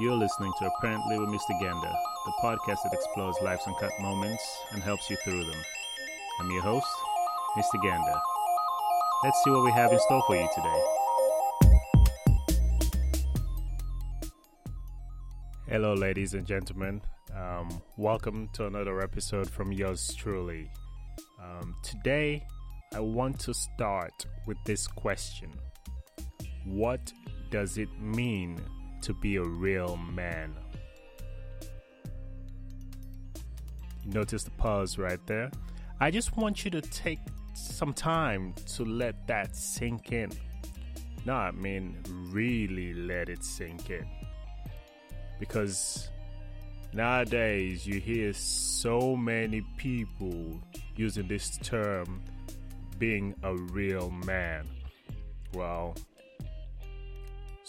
You're 0.00 0.16
listening 0.16 0.50
to 0.58 0.66
Apparently 0.66 1.18
with 1.18 1.28
Mr. 1.28 1.60
Gander, 1.60 1.92
the 2.24 2.32
podcast 2.42 2.84
that 2.84 2.94
explores 2.94 3.36
life's 3.42 3.66
uncut 3.66 3.92
moments 4.00 4.42
and 4.72 4.82
helps 4.82 5.10
you 5.10 5.16
through 5.16 5.44
them. 5.44 5.62
I'm 6.40 6.50
your 6.50 6.62
host, 6.62 6.86
Mr. 7.54 7.82
Gander. 7.82 8.18
Let's 9.22 9.44
see 9.44 9.50
what 9.50 9.62
we 9.62 9.70
have 9.72 9.92
in 9.92 9.98
store 10.00 10.22
for 10.26 10.36
you 10.36 10.48
today. 10.54 10.82
Hello, 15.68 15.92
ladies 15.92 16.32
and 16.32 16.46
gentlemen. 16.46 17.02
Um, 17.36 17.82
welcome 17.98 18.48
to 18.54 18.68
another 18.68 19.02
episode 19.02 19.50
from 19.50 19.70
yours 19.70 20.14
truly. 20.14 20.70
Um, 21.38 21.76
today, 21.82 22.42
I 22.94 23.00
want 23.00 23.38
to 23.40 23.52
start 23.52 24.24
with 24.46 24.56
this 24.64 24.86
question 24.86 25.52
What 26.64 27.12
does 27.50 27.76
it 27.76 27.90
mean 28.00 28.62
to 29.02 29.14
be 29.14 29.36
a 29.36 29.42
real 29.42 29.96
man? 29.96 30.54
Notice 34.06 34.44
the 34.44 34.50
pause 34.52 34.98
right 34.98 35.24
there. 35.26 35.50
I 36.00 36.10
just 36.10 36.36
want 36.36 36.64
you 36.64 36.70
to 36.70 36.80
take 36.80 37.20
some 37.54 37.92
time 37.92 38.54
to 38.74 38.84
let 38.84 39.26
that 39.26 39.54
sink 39.54 40.12
in. 40.12 40.30
No, 41.26 41.34
I 41.34 41.50
mean, 41.50 41.98
really 42.30 42.94
let 42.94 43.28
it 43.28 43.44
sink 43.44 43.90
in. 43.90 44.06
Because 45.38 46.08
nowadays 46.92 47.86
you 47.86 48.00
hear 48.00 48.32
so 48.32 49.14
many 49.16 49.62
people 49.76 50.60
using 50.96 51.28
this 51.28 51.58
term 51.58 52.22
being 52.98 53.34
a 53.42 53.54
real 53.54 54.10
man. 54.10 54.66
Well, 55.54 55.96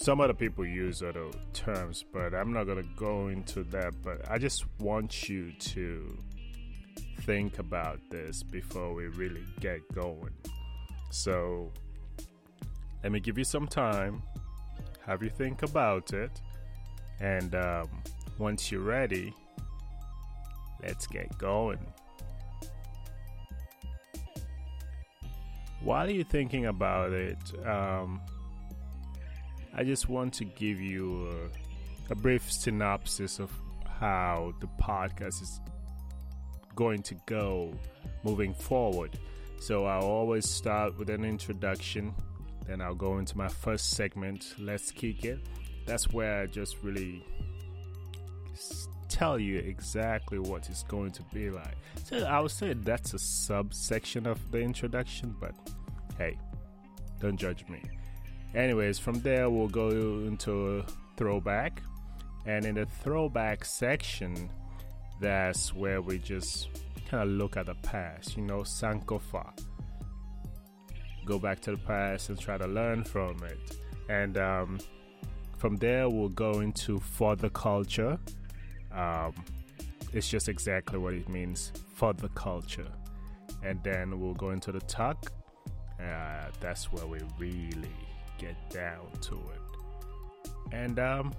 some 0.01 0.19
other 0.19 0.33
people 0.33 0.65
use 0.65 1.03
other 1.03 1.27
terms, 1.53 2.03
but 2.11 2.33
I'm 2.33 2.51
not 2.51 2.63
gonna 2.63 2.81
go 2.95 3.27
into 3.27 3.61
that. 3.65 3.93
But 4.01 4.29
I 4.31 4.39
just 4.39 4.65
want 4.79 5.29
you 5.29 5.51
to 5.51 6.17
think 7.21 7.59
about 7.59 7.99
this 8.09 8.41
before 8.41 8.95
we 8.95 9.05
really 9.09 9.43
get 9.59 9.79
going. 9.93 10.33
So 11.11 11.71
let 13.03 13.11
me 13.11 13.19
give 13.19 13.37
you 13.37 13.43
some 13.43 13.67
time, 13.67 14.23
have 15.05 15.21
you 15.21 15.29
think 15.29 15.61
about 15.61 16.13
it, 16.13 16.41
and 17.19 17.53
um, 17.53 17.87
once 18.39 18.71
you're 18.71 18.81
ready, 18.81 19.35
let's 20.81 21.05
get 21.05 21.37
going. 21.37 21.85
While 25.83 26.09
you're 26.09 26.23
thinking 26.23 26.65
about 26.65 27.11
it, 27.11 27.37
um, 27.67 28.19
I 29.73 29.83
just 29.83 30.09
want 30.09 30.33
to 30.35 30.45
give 30.45 30.81
you 30.81 31.29
a, 32.09 32.13
a 32.13 32.15
brief 32.15 32.51
synopsis 32.51 33.39
of 33.39 33.51
how 33.99 34.53
the 34.59 34.67
podcast 34.81 35.41
is 35.41 35.61
going 36.75 37.01
to 37.03 37.15
go 37.25 37.73
moving 38.23 38.53
forward. 38.53 39.17
So 39.59 39.85
I'll 39.85 40.01
always 40.01 40.49
start 40.49 40.97
with 40.97 41.09
an 41.09 41.23
introduction, 41.23 42.13
then 42.67 42.81
I'll 42.81 42.95
go 42.95 43.19
into 43.19 43.37
my 43.37 43.47
first 43.47 43.91
segment, 43.91 44.55
Let's 44.57 44.91
Kick 44.91 45.23
It. 45.23 45.39
That's 45.85 46.11
where 46.11 46.41
I 46.41 46.47
just 46.47 46.77
really 46.81 47.23
tell 49.07 49.37
you 49.37 49.57
exactly 49.59 50.39
what 50.39 50.67
it's 50.69 50.83
going 50.83 51.11
to 51.11 51.23
be 51.33 51.49
like. 51.49 51.77
So 52.05 52.25
I 52.25 52.39
would 52.39 52.51
say 52.51 52.73
that's 52.73 53.13
a 53.13 53.19
subsection 53.19 54.25
of 54.25 54.51
the 54.51 54.59
introduction, 54.59 55.35
but 55.39 55.53
hey, 56.17 56.37
don't 57.19 57.37
judge 57.37 57.67
me. 57.69 57.81
Anyways, 58.53 58.99
from 58.99 59.21
there 59.21 59.49
we'll 59.49 59.69
go 59.69 59.89
into 59.89 60.83
throwback, 61.15 61.81
and 62.45 62.65
in 62.65 62.75
the 62.75 62.85
throwback 62.85 63.63
section, 63.63 64.49
that's 65.21 65.73
where 65.73 66.01
we 66.01 66.17
just 66.17 66.67
kind 67.09 67.23
of 67.23 67.29
look 67.29 67.55
at 67.55 67.67
the 67.67 67.75
past, 67.75 68.35
you 68.35 68.43
know, 68.43 68.59
Sankofa. 68.59 69.57
Go 71.25 71.39
back 71.39 71.61
to 71.61 71.71
the 71.71 71.77
past 71.77 72.29
and 72.29 72.39
try 72.39 72.57
to 72.57 72.67
learn 72.67 73.03
from 73.03 73.37
it. 73.43 73.77
And 74.09 74.37
um, 74.37 74.79
from 75.57 75.77
there, 75.77 76.09
we'll 76.09 76.29
go 76.29 76.59
into 76.59 76.99
for 76.99 77.35
the 77.35 77.49
culture. 77.51 78.17
Um, 78.91 79.33
it's 80.11 80.27
just 80.27 80.49
exactly 80.49 80.97
what 80.97 81.13
it 81.13 81.29
means 81.29 81.71
for 81.93 82.13
the 82.13 82.29
culture. 82.29 82.91
And 83.63 83.81
then 83.83 84.19
we'll 84.19 84.33
go 84.33 84.49
into 84.49 84.71
the 84.71 84.81
talk. 84.81 85.31
Uh, 85.99 86.49
that's 86.59 86.91
where 86.91 87.05
we 87.05 87.19
really 87.37 87.93
get 88.41 88.69
down 88.71 89.07
to 89.21 89.35
it. 89.35 90.73
And 90.73 90.99
um, 90.99 91.33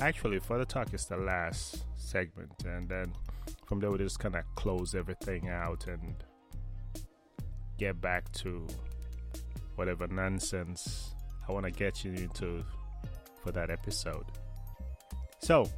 actually, 0.00 0.38
for 0.38 0.56
the 0.56 0.64
talk 0.64 0.94
is 0.94 1.06
the 1.06 1.16
last 1.16 1.84
segment, 1.96 2.52
and 2.64 2.88
then 2.88 3.12
from 3.66 3.80
there 3.80 3.90
we 3.90 3.98
just 3.98 4.20
kind 4.20 4.36
of 4.36 4.44
close 4.54 4.94
everything 4.94 5.48
out 5.48 5.86
and 5.88 6.14
get 7.78 8.00
back 8.00 8.30
to 8.32 8.66
whatever 9.74 10.06
nonsense 10.06 11.14
I 11.48 11.52
want 11.52 11.64
to 11.64 11.72
get 11.72 12.04
you 12.04 12.12
into 12.12 12.64
for 13.42 13.50
that 13.50 13.70
episode. 13.70 14.26
So, 15.40 15.68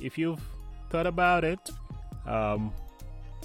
if 0.00 0.16
you've 0.16 0.40
thought 0.90 1.08
about 1.08 1.42
it, 1.42 1.58
um, 2.26 2.72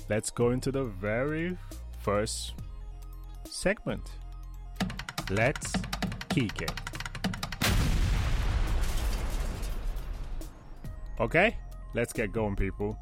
let's 0.09 0.29
go 0.29 0.51
into 0.51 0.71
the 0.71 0.83
very 0.83 1.57
first 2.01 2.53
segment. 3.49 4.11
Let's 5.29 5.71
kick 6.29 6.61
it. 6.61 6.71
Okay, 11.19 11.55
let's 11.93 12.11
get 12.11 12.33
going, 12.33 12.55
people. 12.55 12.97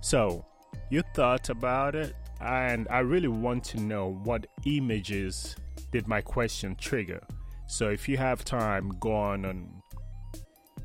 So, 0.00 0.44
you 0.90 1.02
thought 1.14 1.48
about 1.48 1.94
it, 1.94 2.14
and 2.40 2.86
I 2.90 2.98
really 2.98 3.28
want 3.28 3.64
to 3.64 3.80
know 3.80 4.20
what 4.24 4.46
images 4.66 5.56
did 5.90 6.06
my 6.06 6.20
question 6.20 6.76
trigger. 6.76 7.22
So, 7.66 7.88
if 7.88 8.08
you 8.08 8.18
have 8.18 8.44
time, 8.44 8.90
go 9.00 9.14
on 9.14 9.46
on 9.46 9.82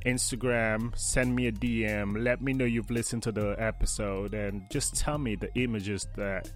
Instagram, 0.06 0.98
send 0.98 1.36
me 1.36 1.48
a 1.48 1.52
DM, 1.52 2.24
let 2.24 2.42
me 2.42 2.54
know 2.54 2.66
you've 2.66 2.90
listened 2.90 3.24
to 3.24 3.34
the 3.34 3.56
episode, 3.60 4.34
and 4.34 4.62
just 4.72 4.96
tell 4.96 5.18
me 5.18 5.36
the 5.36 5.54
images 5.56 6.08
that 6.16 6.50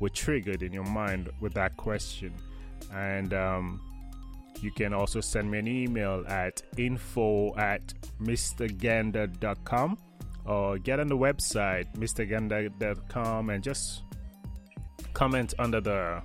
were 0.00 0.08
triggered 0.08 0.62
in 0.62 0.72
your 0.72 0.84
mind 0.84 1.28
with 1.40 1.52
that 1.54 1.76
question. 1.76 2.32
And 2.92 3.34
um, 3.34 3.80
you 4.60 4.70
can 4.70 4.92
also 4.92 5.20
send 5.20 5.50
me 5.50 5.58
an 5.58 5.68
email 5.68 6.24
at 6.28 6.62
info 6.76 7.56
at 7.56 7.94
mrgander.com 8.20 9.98
or 10.44 10.78
get 10.78 10.98
on 10.98 11.08
the 11.08 11.16
website 11.16 11.86
mrgander.com 11.94 13.50
and 13.50 13.62
just 13.62 14.02
comment 15.12 15.54
under 15.58 15.80
the 15.80 16.22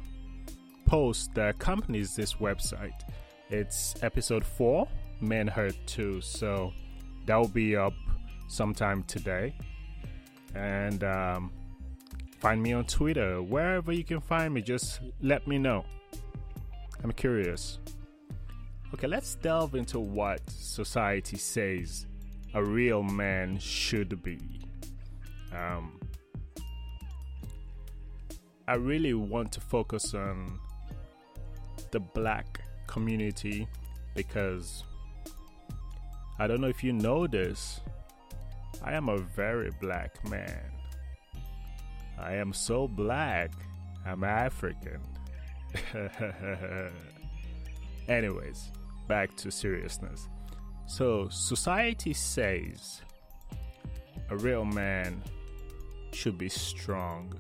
post 0.86 1.34
that 1.34 1.50
accompanies 1.50 2.16
this 2.16 2.36
website. 2.36 3.02
It's 3.50 3.96
episode 4.02 4.46
4, 4.46 4.88
Men 5.22 5.48
Hurt 5.48 5.76
2. 5.88 6.22
So 6.22 6.74
that 7.26 7.36
will 7.36 7.48
be 7.48 7.76
up 7.76 7.94
sometime 8.48 9.04
today. 9.04 9.56
And 10.56 11.04
um, 11.04 11.52
find 12.40 12.62
me 12.62 12.74
on 12.74 12.86
Twitter. 12.86 13.42
Wherever 13.42 13.92
you 13.92 14.04
can 14.04 14.22
find 14.22 14.54
me, 14.54 14.62
just 14.62 15.02
let 15.22 15.48
me 15.48 15.58
know. 15.58 15.86
I'm 17.04 17.12
curious. 17.12 17.80
Okay, 18.94 19.08
let's 19.08 19.36
delve 19.36 19.76
into 19.76 20.00
what 20.00 20.40
society 20.50 21.38
says 21.38 22.06
a 22.54 22.64
real 22.64 23.04
man 23.04 23.58
should 23.58 24.22
be. 24.24 24.40
Um, 25.52 26.00
I 28.68 28.76
really 28.76 29.14
want 29.14 29.52
to 29.54 29.62
focus 29.62 30.14
on 30.14 30.60
the 31.92 32.00
black 32.00 32.62
community 32.88 33.68
because 34.16 34.84
I 36.40 36.48
don't 36.48 36.62
know 36.62 36.68
if 36.68 36.84
you 36.84 36.94
know 36.94 37.28
this. 37.28 37.82
I 38.84 38.94
am 38.94 39.10
a 39.10 39.18
very 39.18 39.72
black 39.82 40.28
man. 40.30 40.72
I 42.18 42.36
am 42.36 42.54
so 42.54 42.88
black, 42.88 43.52
I'm 44.06 44.24
African. 44.24 45.02
Anyways, 48.08 48.72
back 49.08 49.36
to 49.38 49.52
seriousness. 49.52 50.28
So, 50.86 51.30
society 51.30 52.14
says 52.14 53.02
a 54.30 54.38
real 54.38 54.66
man 54.66 55.22
should 56.12 56.38
be 56.38 56.50
strong, 56.50 57.34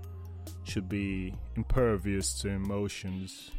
should 0.64 0.90
be 0.90 1.34
impervious 1.56 2.40
to 2.42 2.50
emotions, 2.50 3.52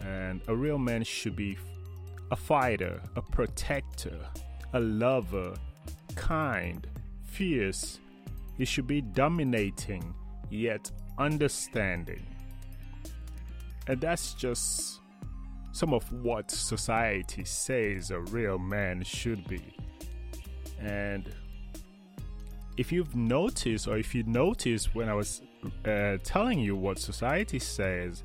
and 0.00 0.40
a 0.48 0.54
real 0.54 0.78
man 0.78 1.02
should 1.04 1.36
be 1.36 1.58
a 2.30 2.36
fighter, 2.36 3.00
a 3.16 3.22
protector, 3.22 4.18
a 4.72 4.80
lover, 4.80 5.54
kind, 6.14 6.86
fierce. 7.24 7.98
He 8.56 8.64
should 8.64 8.86
be 8.86 9.00
dominating, 9.00 10.14
yet 10.50 10.90
understanding. 11.18 12.24
And 13.86 14.00
that's 14.00 14.34
just 14.34 15.00
some 15.72 15.94
of 15.94 16.10
what 16.12 16.50
society 16.50 17.44
says 17.44 18.10
a 18.10 18.20
real 18.20 18.58
man 18.58 19.02
should 19.02 19.46
be. 19.48 19.74
And 20.80 21.32
if 22.76 22.92
you've 22.92 23.14
noticed, 23.16 23.88
or 23.88 23.96
if 23.96 24.14
you 24.14 24.22
noticed 24.24 24.94
when 24.94 25.08
I 25.08 25.14
was 25.14 25.42
uh, 25.84 26.18
telling 26.22 26.58
you 26.58 26.76
what 26.76 26.98
society 26.98 27.58
says, 27.58 28.22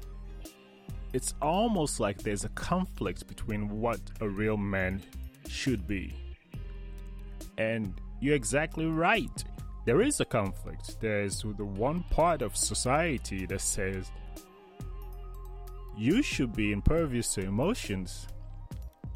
it's 1.13 1.33
almost 1.41 1.99
like 1.99 2.21
there's 2.21 2.43
a 2.43 2.49
conflict 2.49 3.27
between 3.27 3.69
what 3.81 3.99
a 4.21 4.27
real 4.27 4.57
man 4.57 5.01
should 5.47 5.87
be. 5.87 6.13
And 7.57 7.93
you're 8.19 8.35
exactly 8.35 8.85
right. 8.85 9.43
There 9.85 10.01
is 10.01 10.19
a 10.19 10.25
conflict. 10.25 10.99
There's 10.99 11.41
the 11.41 11.65
one 11.65 12.03
part 12.09 12.41
of 12.41 12.57
society 12.57 13.45
that 13.45 13.61
says 13.61 14.11
you 15.97 16.21
should 16.21 16.55
be 16.55 16.71
impervious 16.71 17.33
to 17.33 17.41
emotions, 17.41 18.27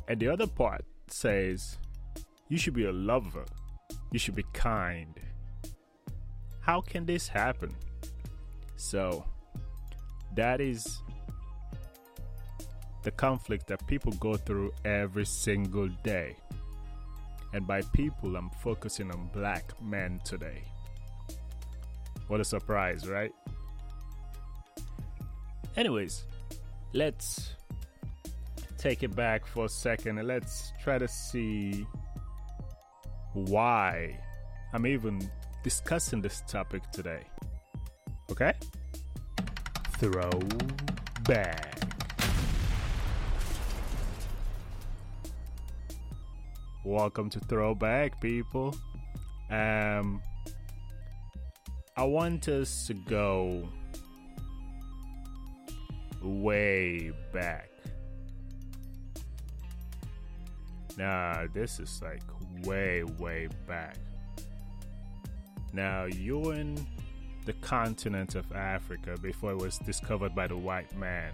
and 0.07 0.19
the 0.19 0.27
other 0.27 0.47
part 0.47 0.83
says 1.07 1.77
you 2.49 2.57
should 2.57 2.73
be 2.73 2.85
a 2.85 2.91
lover, 2.91 3.45
you 4.11 4.17
should 4.17 4.35
be 4.35 4.45
kind. 4.53 5.19
How 6.61 6.81
can 6.81 7.05
this 7.05 7.27
happen? 7.27 7.75
So, 8.77 9.23
that 10.35 10.59
is 10.59 11.01
the 13.03 13.11
conflict 13.11 13.67
that 13.67 13.85
people 13.87 14.11
go 14.13 14.35
through 14.35 14.71
every 14.83 15.25
single 15.25 15.87
day. 16.03 16.35
And 17.53 17.67
by 17.67 17.81
people, 17.93 18.35
I'm 18.35 18.49
focusing 18.61 19.11
on 19.11 19.29
black 19.33 19.71
men 19.81 20.19
today. 20.23 20.63
What 22.27 22.39
a 22.39 22.45
surprise, 22.45 23.07
right? 23.07 23.31
Anyways, 25.75 26.25
let's 26.93 27.55
take 28.77 29.03
it 29.03 29.15
back 29.15 29.45
for 29.45 29.65
a 29.65 29.69
second 29.69 30.17
and 30.17 30.27
let's 30.27 30.73
try 30.83 30.97
to 30.97 31.07
see 31.07 31.85
why 33.33 34.19
I'm 34.73 34.85
even 34.85 35.29
discussing 35.63 36.21
this 36.21 36.41
topic 36.47 36.89
today. 36.91 37.23
Okay? 38.29 38.53
Throw 39.97 40.31
back. 41.23 41.79
Welcome 46.83 47.29
to 47.29 47.39
Throwback, 47.39 48.19
people. 48.19 48.75
Um, 49.49 50.21
I 51.95 52.03
want 52.03 52.47
us 52.47 52.87
to 52.87 52.93
go 52.93 53.69
way 56.23 57.11
back. 57.33 57.69
Now, 60.97 61.47
this 61.53 61.79
is 61.79 62.01
like 62.01 62.21
way, 62.65 63.03
way 63.03 63.47
back. 63.67 63.97
Now, 65.73 66.05
you're 66.05 66.53
in 66.53 66.85
the 67.45 67.53
continent 67.53 68.35
of 68.35 68.51
Africa 68.51 69.15
before 69.21 69.51
it 69.51 69.57
was 69.57 69.77
discovered 69.79 70.35
by 70.35 70.47
the 70.47 70.57
white 70.57 70.95
man. 70.97 71.31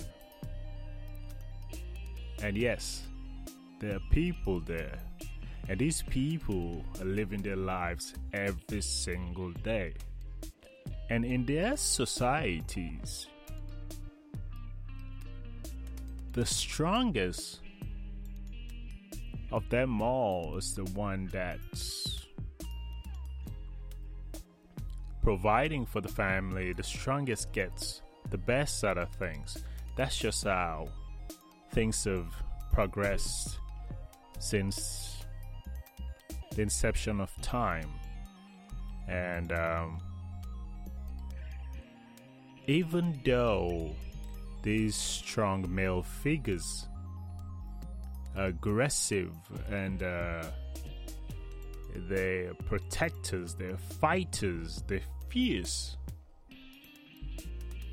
And 2.43 2.55
yes, 2.55 3.03
there 3.79 3.95
are 3.95 4.01
people 4.11 4.59
there. 4.61 4.99
And 5.69 5.79
these 5.79 6.01
people 6.03 6.85
are 7.01 7.05
living 7.05 7.41
their 7.41 7.57
lives 7.57 8.13
every 8.31 8.81
single 8.81 9.51
day. 9.51 9.95
And 11.09 11.25
in 11.25 11.45
their 11.45 11.75
societies, 11.75 13.27
the 16.37 16.45
strongest 16.45 17.61
of 19.51 19.67
them 19.69 20.03
all 20.03 20.55
is 20.55 20.75
the 20.75 20.83
one 20.91 21.27
that's 21.33 22.27
providing 25.23 25.83
for 25.83 25.99
the 25.99 26.07
family. 26.07 26.73
The 26.73 26.83
strongest 26.83 27.51
gets 27.53 28.03
the 28.29 28.37
best 28.37 28.83
out 28.83 28.99
of 28.99 29.09
things. 29.15 29.63
That's 29.95 30.15
just 30.15 30.43
how 30.43 30.89
things 31.71 32.03
have 32.03 32.31
progressed 32.71 33.57
since 34.37 35.25
the 36.51 36.61
inception 36.61 37.19
of 37.19 37.33
time. 37.41 37.89
And 39.07 39.51
um, 39.53 39.97
even 42.67 43.19
though 43.25 43.95
these 44.67 44.97
strong 44.97 45.65
male 45.73 46.03
figures, 46.03 46.89
aggressive 48.35 49.31
and 49.71 50.03
uh, 50.03 50.43
they're 52.09 52.53
protectors, 52.65 53.53
they're 53.53 53.77
fighters, 53.77 54.83
they're 54.87 55.07
fierce. 55.29 55.95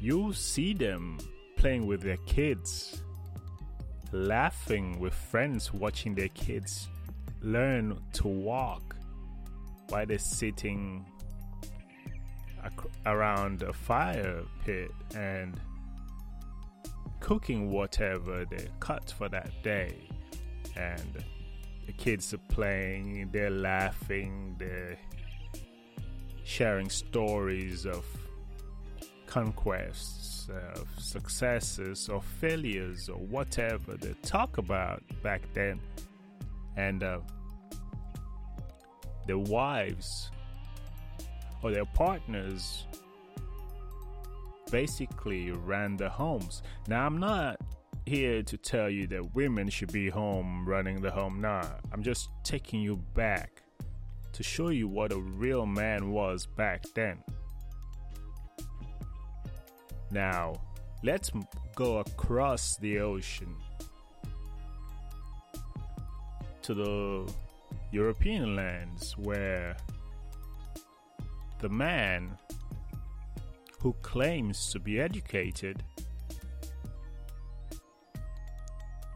You 0.00 0.32
see 0.32 0.74
them 0.74 1.18
playing 1.56 1.86
with 1.86 2.00
their 2.02 2.18
kids, 2.26 3.04
laughing 4.10 4.98
with 4.98 5.14
friends, 5.14 5.72
watching 5.72 6.16
their 6.16 6.30
kids 6.30 6.88
learn 7.40 7.96
to 8.14 8.26
walk 8.26 8.96
while 9.90 10.06
they're 10.06 10.18
sitting 10.18 11.06
ac- 12.64 12.90
around 13.06 13.62
a 13.62 13.72
fire 13.72 14.42
pit 14.64 14.90
and 15.14 15.60
cooking 17.24 17.70
whatever 17.70 18.44
they 18.44 18.68
cut 18.80 19.10
for 19.16 19.30
that 19.30 19.50
day. 19.62 19.96
And 20.76 21.24
the 21.86 21.92
kids 21.92 22.34
are 22.34 22.44
playing, 22.50 23.30
they're 23.32 23.48
laughing, 23.48 24.54
they're 24.58 24.98
sharing 26.44 26.90
stories 26.90 27.86
of 27.86 28.04
conquests, 29.26 30.50
of 30.76 30.86
successes, 30.98 32.10
or 32.10 32.20
failures, 32.20 33.08
or 33.08 33.16
whatever 33.16 33.94
they 33.94 34.12
talk 34.20 34.58
about 34.58 35.02
back 35.22 35.40
then. 35.54 35.80
And 36.76 37.02
uh, 37.02 37.20
their 39.26 39.38
wives 39.38 40.30
or 41.62 41.70
their 41.70 41.86
partners 41.86 42.86
basically 44.70 45.50
ran 45.50 45.96
the 45.96 46.08
homes. 46.08 46.62
Now, 46.88 47.06
I'm 47.06 47.18
not 47.18 47.60
here 48.06 48.42
to 48.42 48.56
tell 48.56 48.90
you 48.90 49.06
that 49.06 49.34
women 49.34 49.68
should 49.68 49.92
be 49.92 50.10
home 50.10 50.64
running 50.66 51.00
the 51.00 51.10
home. 51.10 51.40
Nah, 51.40 51.64
I'm 51.92 52.02
just 52.02 52.28
taking 52.42 52.80
you 52.80 52.96
back 53.14 53.62
to 54.32 54.42
show 54.42 54.68
you 54.68 54.88
what 54.88 55.12
a 55.12 55.18
real 55.18 55.64
man 55.64 56.10
was 56.10 56.46
back 56.46 56.82
then. 56.94 57.22
Now, 60.10 60.54
let's 61.02 61.30
go 61.74 61.98
across 61.98 62.76
the 62.76 62.98
ocean 62.98 63.54
to 66.62 66.74
the 66.74 67.32
European 67.92 68.56
lands 68.56 69.16
where 69.18 69.76
the 71.60 71.68
man 71.68 72.36
who 73.84 73.92
claims 74.00 74.72
to 74.72 74.80
be 74.80 74.98
educated 74.98 75.84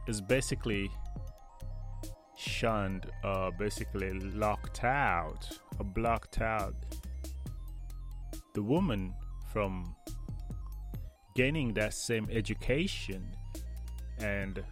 is 0.06 0.20
basically 0.20 0.90
shunned 2.36 3.06
or 3.24 3.50
basically 3.58 4.12
locked 4.20 4.84
out 4.84 5.48
or 5.78 5.86
blocked 5.86 6.42
out. 6.42 6.74
The 8.52 8.62
woman 8.62 9.14
from 9.50 9.96
gaining 11.34 11.72
that 11.72 11.94
same 11.94 12.28
education 12.30 13.24
and 14.18 14.62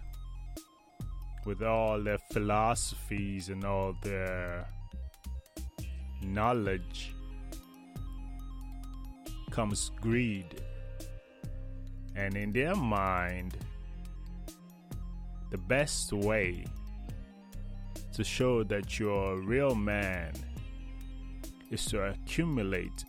with 1.47 1.63
all 1.63 2.03
their 2.03 2.19
philosophies 2.35 3.49
and 3.49 3.65
all 3.65 3.95
their 4.03 4.69
knowledge 6.21 7.16
comes 9.51 9.91
greed. 10.01 10.63
And 12.15 12.37
in 12.37 12.53
their 12.53 12.75
mind, 12.75 13.57
the 15.51 15.59
best 15.59 16.13
way 16.13 16.65
to 18.13 18.25
show 18.25 18.65
that 18.65 18.99
you're 18.99 19.33
a 19.33 19.37
real 19.37 19.75
man 19.75 20.33
is 21.71 21.85
to 21.87 22.03
accumulate 22.03 23.05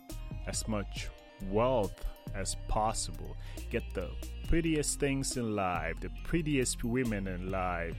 as 0.46 0.66
much 0.68 1.08
wealth 1.50 2.04
as 2.34 2.56
possible. 2.68 3.36
Get 3.70 3.82
the 3.94 4.10
prettiest 4.48 5.00
things 5.00 5.36
in 5.36 5.54
life, 5.54 6.00
the 6.00 6.10
prettiest 6.24 6.84
women 6.84 7.26
in 7.26 7.50
life, 7.50 7.96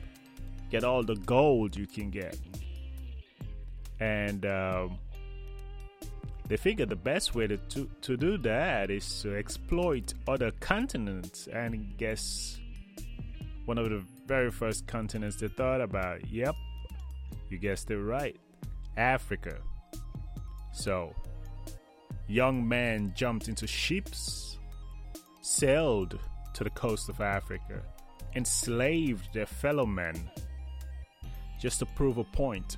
get 0.70 0.84
all 0.84 1.04
the 1.04 1.16
gold 1.16 1.76
you 1.76 1.88
can 1.88 2.10
get. 2.10 2.38
And 4.00 4.46
um, 4.46 4.98
they 6.50 6.58
figure 6.58 6.88
the 6.88 6.96
best 6.96 7.36
way 7.36 7.46
to, 7.46 7.58
to, 7.58 7.90
to 8.02 8.18
do 8.18 8.38
that 8.40 8.90
is 8.90 9.22
to 9.22 9.36
exploit 9.36 10.16
other 10.28 10.50
continents. 10.60 11.48
And 11.48 11.96
guess 11.96 12.60
one 13.66 13.78
of 13.78 13.88
the 13.90 14.04
very 14.26 14.50
first 14.50 14.88
continents 14.88 15.38
they 15.38 15.48
thought 15.48 15.80
about. 15.80 16.28
Yep, 16.32 16.56
you 17.50 17.60
guessed 17.60 17.92
it 17.92 18.00
right 18.00 18.36
Africa. 18.98 19.60
So, 20.74 21.14
young 22.28 22.68
men 22.68 23.14
jumped 23.16 23.48
into 23.48 23.68
ships, 23.68 24.58
sailed 25.42 26.20
to 26.56 26.64
the 26.64 26.70
coast 26.72 27.10
of 27.10 27.22
Africa, 27.22 27.84
enslaved 28.36 29.34
their 29.34 29.46
fellow 29.46 29.86
men 29.86 30.32
just 31.62 31.78
to 31.80 31.86
prove 31.86 32.18
a 32.18 32.24
point 32.24 32.78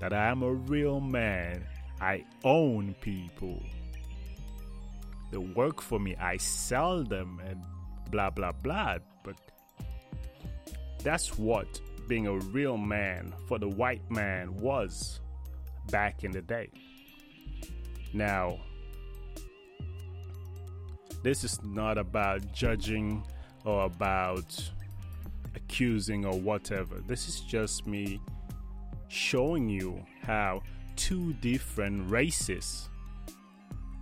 that 0.00 0.14
I 0.14 0.28
am 0.28 0.42
a 0.42 0.52
real 0.52 1.00
man. 1.00 1.64
I 2.00 2.24
own 2.44 2.94
people. 3.00 3.62
They 5.30 5.38
work 5.38 5.80
for 5.80 5.98
me. 5.98 6.16
I 6.16 6.36
sell 6.36 7.04
them 7.04 7.40
and 7.46 7.62
blah 8.10 8.30
blah 8.30 8.52
blah. 8.52 8.98
But 9.22 9.36
that's 11.02 11.38
what 11.38 11.80
being 12.06 12.26
a 12.26 12.38
real 12.38 12.76
man 12.76 13.34
for 13.46 13.58
the 13.58 13.68
white 13.68 14.10
man 14.10 14.54
was 14.56 15.20
back 15.90 16.24
in 16.24 16.30
the 16.30 16.40
day. 16.40 16.70
Now, 18.14 18.58
this 21.22 21.44
is 21.44 21.62
not 21.62 21.98
about 21.98 22.52
judging 22.52 23.22
or 23.64 23.84
about 23.84 24.70
accusing 25.54 26.24
or 26.24 26.38
whatever. 26.38 27.02
This 27.06 27.28
is 27.28 27.40
just 27.40 27.86
me 27.86 28.20
showing 29.08 29.68
you 29.68 30.04
how 30.22 30.62
two 30.98 31.32
different 31.34 32.10
races 32.10 32.88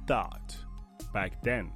thought 0.07 0.57
back 1.13 1.43
then. 1.43 1.71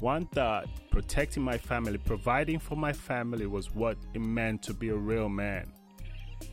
One 0.00 0.26
thought 0.26 0.66
protecting 0.90 1.42
my 1.42 1.58
family, 1.58 1.98
providing 1.98 2.58
for 2.58 2.76
my 2.76 2.92
family 2.92 3.46
was 3.46 3.74
what 3.74 3.98
it 4.14 4.20
meant 4.20 4.62
to 4.64 4.74
be 4.74 4.88
a 4.88 4.96
real 4.96 5.28
man, 5.28 5.70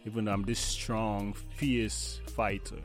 even 0.05 0.25
though 0.25 0.33
I'm 0.33 0.43
this 0.43 0.59
strong, 0.59 1.33
fierce 1.33 2.19
fighter. 2.35 2.81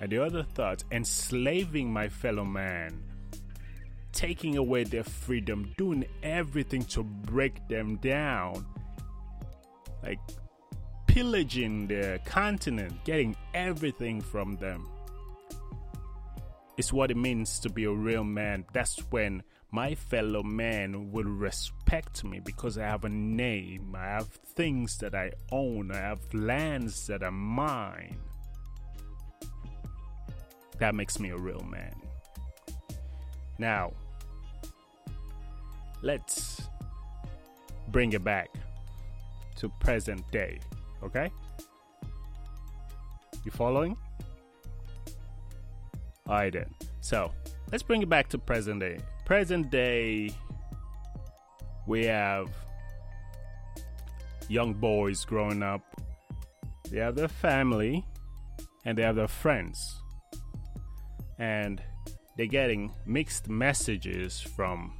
And 0.00 0.12
the 0.12 0.22
other 0.22 0.42
thought, 0.42 0.84
enslaving 0.92 1.90
my 1.90 2.08
fellow 2.08 2.44
man, 2.44 3.02
taking 4.12 4.58
away 4.58 4.84
their 4.84 5.04
freedom, 5.04 5.72
doing 5.78 6.04
everything 6.22 6.84
to 6.86 7.02
break 7.02 7.66
them 7.68 7.96
down, 7.96 8.66
like 10.02 10.18
pillaging 11.14 11.86
their 11.86 12.18
continent, 12.24 12.92
getting 13.04 13.36
everything 13.54 14.20
from 14.20 14.56
them. 14.56 14.84
It's 16.76 16.92
what 16.92 17.12
it 17.12 17.16
means 17.16 17.60
to 17.60 17.70
be 17.70 17.84
a 17.84 17.92
real 17.92 18.24
man. 18.24 18.64
That's 18.72 18.98
when 19.10 19.44
my 19.70 19.94
fellow 19.94 20.42
man 20.42 21.12
will 21.12 21.22
respect 21.22 22.24
me 22.24 22.40
because 22.40 22.78
I 22.78 22.86
have 22.86 23.04
a 23.04 23.08
name, 23.08 23.94
I 23.96 24.06
have 24.06 24.26
things 24.26 24.98
that 24.98 25.14
I 25.14 25.30
own, 25.52 25.92
I 25.92 25.98
have 25.98 26.34
lands 26.34 27.06
that 27.06 27.22
are 27.22 27.30
mine. 27.30 28.18
That 30.78 30.96
makes 30.96 31.20
me 31.20 31.30
a 31.30 31.36
real 31.36 31.64
man. 31.70 31.94
Now, 33.56 33.92
let's 36.02 36.62
bring 37.86 38.14
it 38.14 38.24
back 38.24 38.48
to 39.58 39.68
present 39.78 40.28
day. 40.32 40.58
Okay? 41.04 41.30
You 43.44 43.50
following? 43.50 43.96
Alright 46.26 46.54
then. 46.54 46.74
So 47.00 47.30
let's 47.70 47.82
bring 47.82 48.02
it 48.02 48.08
back 48.08 48.28
to 48.30 48.38
present 48.38 48.80
day. 48.80 48.98
Present 49.26 49.70
day, 49.70 50.30
we 51.86 52.04
have 52.06 52.48
young 54.48 54.72
boys 54.72 55.24
growing 55.24 55.62
up. 55.62 55.82
They 56.90 56.98
have 56.98 57.14
their 57.14 57.28
family 57.28 58.04
and 58.84 58.96
they 58.96 59.02
have 59.02 59.16
their 59.16 59.28
friends. 59.28 60.00
And 61.38 61.82
they're 62.36 62.46
getting 62.46 62.92
mixed 63.06 63.48
messages 63.48 64.40
from 64.40 64.92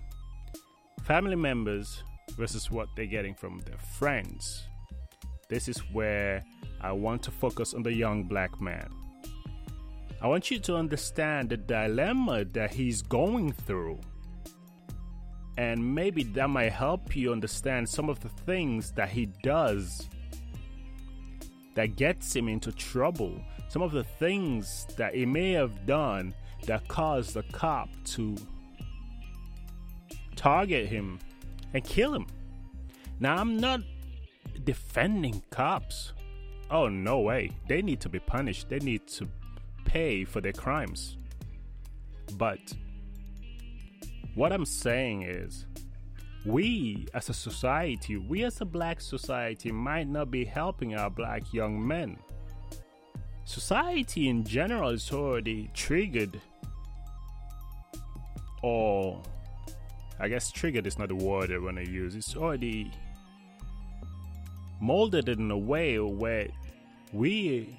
family 1.03 1.37
members 1.37 2.03
versus 2.37 2.71
what 2.71 2.89
they're 2.97 3.07
getting 3.07 3.35
from 3.35 3.61
their 3.61 3.79
friends. 3.79 4.67
This 5.55 5.69
is 5.69 5.79
where 5.93 6.45
I 6.81 6.91
want 6.91 7.23
to 7.23 7.31
focus 7.31 7.75
on 7.75 7.85
the 7.85 7.95
young 7.95 8.25
black 8.25 8.61
man. 8.61 8.91
I 10.21 10.27
want 10.27 10.51
you 10.51 10.59
to 10.59 10.75
understand 10.75 11.49
the 11.49 11.57
dilemma 11.57 12.45
that 12.47 12.75
he's 12.75 13.03
going 13.03 13.53
through. 13.53 14.01
And 15.57 15.95
maybe 15.95 16.25
that 16.25 16.51
might 16.51 16.73
help 16.73 17.15
you 17.15 17.31
understand 17.31 17.89
some 17.89 18.09
of 18.09 18.19
the 18.19 18.31
things 18.31 18.91
that 18.97 19.11
he 19.11 19.27
does 19.45 20.09
that 21.77 21.95
gets 21.95 22.35
him 22.35 22.49
into 22.49 22.73
trouble. 22.73 23.41
Some 23.69 23.83
of 23.83 23.93
the 23.93 24.03
things 24.03 24.89
that 24.97 25.15
he 25.15 25.25
may 25.25 25.53
have 25.53 25.87
done 25.87 26.35
that 26.67 26.89
caused 26.89 27.35
the 27.35 27.45
cop 27.53 27.91
to 28.07 28.37
target 30.35 30.89
him 30.89 31.21
and 31.75 31.85
kill 31.85 32.13
him. 32.13 32.27
Now, 33.21 33.37
I'm 33.37 33.57
not 33.57 33.83
defending 34.65 35.43
cops. 35.51 36.13
Oh, 36.71 36.89
no 36.89 37.21
way. 37.21 37.51
They 37.69 37.83
need 37.83 38.01
to 38.01 38.09
be 38.09 38.19
punished. 38.19 38.69
They 38.69 38.79
need 38.79 39.07
to 39.09 39.29
pay 39.85 40.25
for 40.25 40.41
their 40.41 40.53
crimes. 40.53 41.19
But 42.37 42.61
what 44.35 44.53
I'm 44.53 44.65
saying 44.65 45.23
is, 45.23 45.67
we 46.45 47.07
as 47.15 47.29
a 47.29 47.35
society, 47.35 48.17
we 48.17 48.45
as 48.45 48.61
a 48.61 48.65
black 48.65 49.01
society, 49.01 49.73
might 49.73 50.09
not 50.09 50.31
be 50.31 50.45
helping 50.45 50.95
our 50.95 51.11
black 51.11 51.53
young 51.53 51.87
men. 51.87 52.19
Society 53.45 54.29
in 54.29 54.45
general 54.45 54.91
is 54.91 55.11
already 55.13 55.71
triggered, 55.75 56.41
or 58.63 59.23
I 60.19 60.29
guess 60.29 60.51
triggered 60.51 60.87
is 60.87 60.99
not 60.99 61.09
the 61.09 61.15
word 61.15 61.53
I 61.53 61.59
want 61.59 61.77
to 61.77 61.89
use. 61.89 62.15
It's 62.15 62.37
already 62.37 62.91
molded 64.85 65.29
in 65.29 65.51
a 65.51 65.59
way 65.59 65.99
where 65.99 66.49
we 67.13 67.79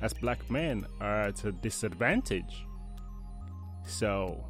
as 0.00 0.14
black 0.14 0.50
men 0.50 0.86
are 1.00 1.28
at 1.28 1.44
a 1.44 1.52
disadvantage. 1.52 2.64
So, 3.84 4.42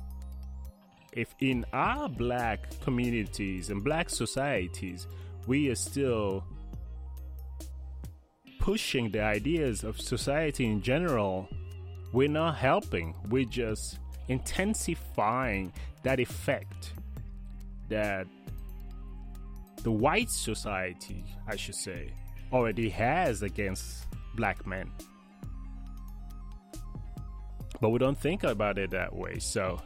if 1.12 1.34
in 1.40 1.64
our 1.72 2.08
black 2.08 2.78
communities 2.80 3.70
and 3.70 3.82
black 3.82 4.08
societies 4.08 5.08
we 5.48 5.68
are 5.68 5.74
still 5.74 6.44
pushing 8.60 9.10
the 9.10 9.22
ideas 9.22 9.82
of 9.82 10.00
society 10.00 10.66
in 10.66 10.80
general, 10.82 11.48
we're 12.12 12.28
not 12.28 12.54
helping. 12.56 13.14
We're 13.28 13.46
just 13.46 13.98
intensifying 14.28 15.72
that 16.04 16.20
effect 16.20 16.92
that 17.88 18.28
the 19.82 19.90
white 19.90 20.28
society, 20.28 21.24
I 21.48 21.56
should 21.56 21.74
say, 21.74 22.12
already 22.52 22.90
has 22.90 23.42
against 23.42 24.06
black 24.34 24.66
men. 24.66 24.90
But 27.80 27.88
we 27.88 27.98
don't 27.98 28.18
think 28.18 28.44
about 28.44 28.76
it 28.76 28.90
that 28.90 29.14
way. 29.14 29.38
So 29.38 29.80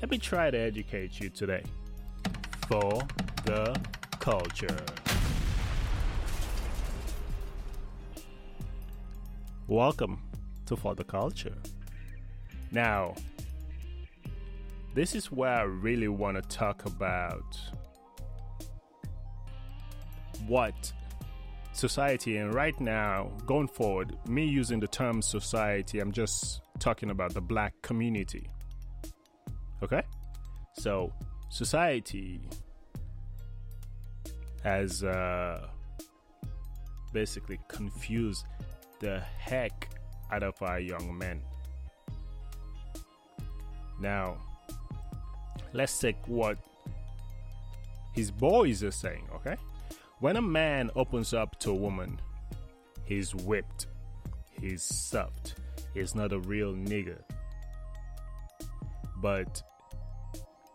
let 0.00 0.10
me 0.10 0.18
try 0.18 0.50
to 0.50 0.58
educate 0.58 1.20
you 1.20 1.28
today 1.28 1.62
for 2.68 3.00
the 3.44 3.80
culture. 4.18 4.76
Welcome 9.68 10.22
to 10.66 10.76
For 10.76 10.96
the 10.96 11.04
Culture. 11.04 11.54
Now, 12.72 13.14
this 14.94 15.14
is 15.14 15.30
where 15.30 15.52
I 15.52 15.62
really 15.62 16.08
want 16.08 16.36
to 16.36 16.42
talk 16.42 16.86
about 16.86 17.56
what 20.46 20.92
society 21.72 22.38
and 22.38 22.54
right 22.54 22.78
now 22.80 23.30
going 23.44 23.68
forward 23.68 24.16
me 24.26 24.46
using 24.46 24.80
the 24.80 24.88
term 24.88 25.20
society 25.20 26.00
i'm 26.00 26.12
just 26.12 26.62
talking 26.78 27.10
about 27.10 27.34
the 27.34 27.40
black 27.40 27.74
community. 27.82 28.48
Okay? 29.82 30.02
So 30.74 31.12
society 31.48 32.40
has 34.62 35.02
uh, 35.02 35.68
basically 37.12 37.58
confused 37.68 38.44
the 39.00 39.20
heck 39.38 39.88
out 40.32 40.42
of 40.42 40.54
our 40.60 40.80
young 40.80 41.16
men. 41.16 41.40
Now 44.00 44.38
let's 45.72 45.98
take 45.98 46.16
what 46.26 46.58
his 48.14 48.30
boys 48.30 48.82
are 48.82 48.90
saying 48.90 49.26
okay 49.34 49.56
when 50.20 50.36
a 50.36 50.42
man 50.42 50.90
opens 50.96 51.34
up 51.34 51.58
to 51.60 51.70
a 51.70 51.74
woman, 51.74 52.20
he's 53.04 53.34
whipped, 53.34 53.86
he's 54.60 54.82
stuffed, 54.82 55.54
he's 55.94 56.14
not 56.14 56.32
a 56.32 56.38
real 56.38 56.72
nigger. 56.74 57.20
But 59.18 59.62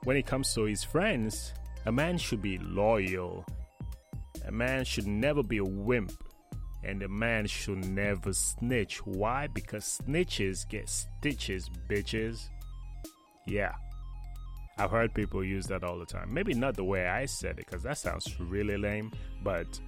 when 0.03 0.17
it 0.17 0.25
comes 0.25 0.53
to 0.55 0.63
his 0.63 0.83
friends, 0.83 1.53
A 1.85 1.91
man 1.91 2.17
should 2.17 2.41
be 2.41 2.59
loyal. 2.59 3.43
A 4.45 4.51
man 4.51 4.85
should 4.85 5.07
never 5.07 5.41
be 5.41 5.57
a 5.57 5.65
wimp. 5.65 6.11
And 6.83 7.01
a 7.03 7.07
man 7.07 7.47
should 7.47 7.85
never 7.85 8.33
snitch. 8.33 9.05
Why? 9.05 9.47
Because 9.47 9.99
snitches 10.03 10.67
get 10.67 10.89
stitches, 10.89 11.69
bitches. 11.87 12.49
Yeah. 13.45 13.73
I've 14.77 14.91
heard 14.91 15.13
people 15.13 15.43
use 15.43 15.67
that 15.67 15.83
all 15.83 15.99
the 15.99 16.05
time. 16.05 16.33
Maybe 16.33 16.53
not 16.53 16.75
the 16.75 16.83
way 16.83 17.07
I 17.07 17.25
said 17.25 17.59
it, 17.59 17.65
because 17.67 17.83
that 17.83 17.97
sounds 17.97 18.39
really 18.39 18.77
lame, 18.77 19.11
but 19.43 19.79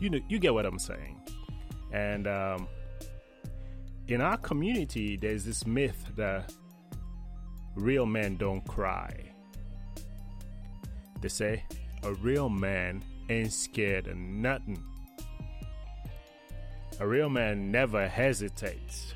you 0.00 0.10
know, 0.10 0.18
you 0.28 0.38
get 0.38 0.52
what 0.54 0.66
I'm 0.66 0.78
saying. 0.78 1.20
And 1.92 2.26
um, 2.26 2.68
in 4.08 4.20
our 4.20 4.36
community, 4.38 5.16
there's 5.16 5.44
this 5.44 5.66
myth 5.66 6.10
that 6.16 6.52
real 7.76 8.06
men 8.06 8.36
don't 8.36 8.66
cry. 8.66 9.14
They 11.20 11.28
say 11.28 11.64
a 12.02 12.12
real 12.14 12.48
man 12.48 13.04
ain't 13.28 13.52
scared 13.52 14.08
of 14.08 14.16
nothing. 14.16 14.82
A 17.00 17.06
real 17.06 17.28
man 17.28 17.70
never 17.70 18.06
hesitates. 18.08 19.14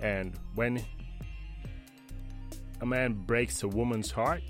And 0.00 0.34
when 0.54 0.84
a 2.80 2.86
man 2.86 3.14
breaks 3.14 3.62
a 3.62 3.68
woman's 3.68 4.10
heart, 4.10 4.42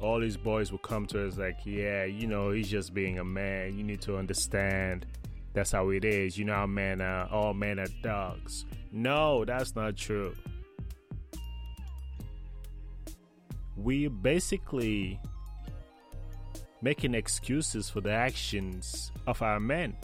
all 0.00 0.20
these 0.20 0.36
boys 0.36 0.70
will 0.70 0.78
come 0.78 1.06
to 1.06 1.26
us 1.26 1.38
like, 1.38 1.58
yeah, 1.64 2.04
you 2.04 2.26
know, 2.26 2.50
he's 2.50 2.68
just 2.68 2.92
being 2.92 3.18
a 3.18 3.24
man. 3.24 3.76
You 3.78 3.84
need 3.84 4.00
to 4.02 4.16
understand 4.16 5.06
that's 5.54 5.72
how 5.72 5.90
it 5.90 6.04
is. 6.04 6.36
You 6.36 6.44
know 6.44 6.54
how 6.54 6.66
men 6.66 7.00
are, 7.00 7.28
all 7.30 7.54
men 7.54 7.78
are 7.78 7.86
dogs. 8.02 8.66
No, 8.92 9.44
that's 9.44 9.74
not 9.74 9.96
true. 9.96 10.34
We're 13.76 14.10
basically 14.10 15.20
making 16.82 17.14
excuses 17.14 17.88
for 17.88 18.00
the 18.00 18.12
actions 18.12 19.10
of 19.26 19.40
our 19.42 19.58
men. 19.58 19.96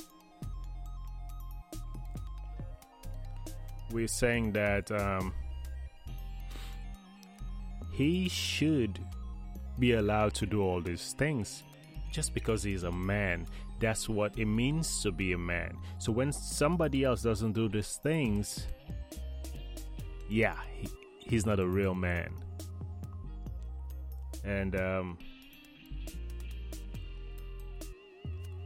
We're 3.90 4.08
saying 4.08 4.52
that 4.52 4.90
um, 4.92 5.34
he 8.00 8.30
should 8.30 8.98
be 9.78 9.92
allowed 9.92 10.32
to 10.32 10.46
do 10.46 10.62
all 10.62 10.80
these 10.80 11.12
things 11.18 11.64
just 12.10 12.32
because 12.32 12.62
he's 12.62 12.84
a 12.84 12.90
man. 12.90 13.46
That's 13.78 14.08
what 14.08 14.38
it 14.38 14.46
means 14.46 15.02
to 15.02 15.12
be 15.12 15.34
a 15.34 15.38
man. 15.38 15.76
So 15.98 16.10
when 16.10 16.32
somebody 16.32 17.04
else 17.04 17.20
doesn't 17.20 17.52
do 17.52 17.68
these 17.68 18.00
things, 18.02 18.66
yeah, 20.30 20.56
he, 20.78 20.88
he's 21.18 21.44
not 21.44 21.60
a 21.60 21.66
real 21.66 21.94
man. 21.94 22.32
And 24.44 24.76
um, 24.76 25.18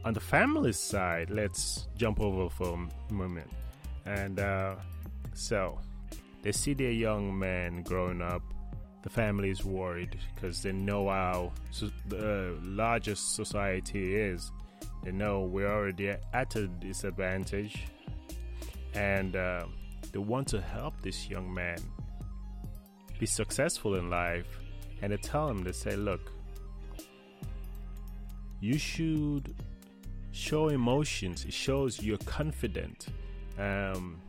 on 0.05 0.13
the 0.13 0.21
family 0.21 0.71
side, 0.71 1.29
let's 1.29 1.89
jump 1.97 2.21
over 2.21 2.49
for 2.49 2.79
a 3.09 3.13
moment. 3.13 3.51
And 4.05 4.39
uh, 4.39 4.75
so 5.33 5.77
they 6.41 6.53
see 6.53 6.73
their 6.73 6.91
young 6.91 7.37
man 7.37 7.83
growing 7.83 8.21
up 8.21 8.41
the 9.05 9.09
family 9.11 9.51
is 9.51 9.63
worried 9.63 10.17
because 10.33 10.63
they 10.63 10.71
know 10.71 11.09
how 11.09 11.51
so 11.69 11.91
the 12.09 12.57
largest 12.63 13.35
society 13.35 14.15
is. 14.15 14.51
They 15.03 15.11
know 15.11 15.41
we're 15.41 15.71
already 15.71 16.09
at 16.33 16.55
a 16.55 16.67
disadvantage, 16.67 17.85
and 18.95 19.35
uh, 19.35 19.65
they 20.11 20.17
want 20.17 20.47
to 20.49 20.59
help 20.59 20.99
this 21.03 21.29
young 21.29 21.53
man 21.53 21.77
be 23.19 23.27
successful 23.27 23.93
in 23.93 24.09
life. 24.09 24.59
And 25.03 25.13
they 25.13 25.17
tell 25.17 25.47
him, 25.49 25.63
they 25.63 25.71
say, 25.71 25.95
look, 25.95 26.31
you 28.59 28.79
should 28.79 29.53
show 30.31 30.69
emotions. 30.69 31.45
It 31.45 31.53
shows 31.53 32.01
you're 32.01 32.17
confident. 32.25 33.09
Um, 33.59 34.19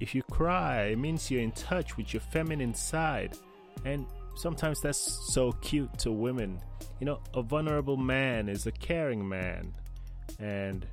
If 0.00 0.14
you 0.14 0.22
cry, 0.22 0.86
it 0.86 0.98
means 0.98 1.30
you're 1.30 1.42
in 1.42 1.52
touch 1.52 1.96
with 1.96 2.12
your 2.14 2.20
feminine 2.20 2.74
side. 2.74 3.36
And 3.84 4.06
sometimes 4.36 4.80
that's 4.80 5.32
so 5.32 5.52
cute 5.52 5.98
to 5.98 6.12
women. 6.12 6.60
You 7.00 7.06
know, 7.06 7.20
a 7.34 7.42
vulnerable 7.42 7.96
man 7.96 8.48
is 8.48 8.66
a 8.66 8.72
caring 8.72 9.28
man. 9.28 9.74
And 10.38 10.86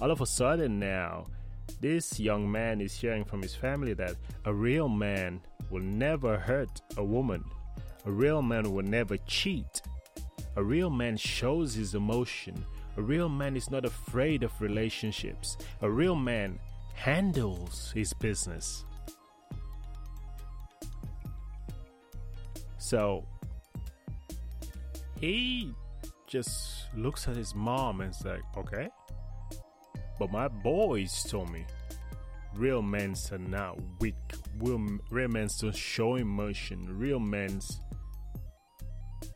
all 0.00 0.10
of 0.10 0.20
a 0.20 0.26
sudden 0.26 0.78
now, 0.78 1.26
this 1.80 2.18
young 2.20 2.50
man 2.50 2.80
is 2.80 2.94
hearing 2.94 3.24
from 3.24 3.42
his 3.42 3.54
family 3.54 3.94
that 3.94 4.16
a 4.44 4.52
real 4.52 4.88
man 4.88 5.40
will 5.70 5.82
never 5.82 6.38
hurt 6.38 6.80
a 6.96 7.04
woman. 7.04 7.44
A 8.06 8.10
real 8.10 8.42
man 8.42 8.72
will 8.72 8.84
never 8.84 9.16
cheat. 9.26 9.82
A 10.56 10.62
real 10.62 10.90
man 10.90 11.16
shows 11.16 11.74
his 11.74 11.94
emotion. 11.94 12.64
A 12.96 13.02
real 13.02 13.28
man 13.28 13.56
is 13.56 13.70
not 13.70 13.84
afraid 13.84 14.42
of 14.42 14.60
relationships. 14.60 15.56
A 15.82 15.90
real 15.90 16.16
man 16.16 16.58
handles 17.00 17.90
his 17.94 18.12
business. 18.12 18.84
So 22.76 23.24
he 25.18 25.72
just 26.26 26.94
looks 26.94 27.26
at 27.26 27.36
his 27.36 27.54
mom 27.54 28.02
and 28.02 28.10
is 28.10 28.22
like, 28.22 28.42
okay. 28.54 28.90
But 30.18 30.30
my 30.30 30.48
boys 30.48 31.22
told 31.22 31.50
me 31.50 31.64
real 32.54 32.82
men 32.82 33.14
are 33.32 33.38
not 33.38 33.78
weak. 34.00 34.14
Real, 34.58 34.86
real 35.08 35.28
men 35.28 35.48
don't 35.58 35.74
show 35.74 36.16
emotion. 36.16 36.98
Real 36.98 37.18
men's 37.18 37.80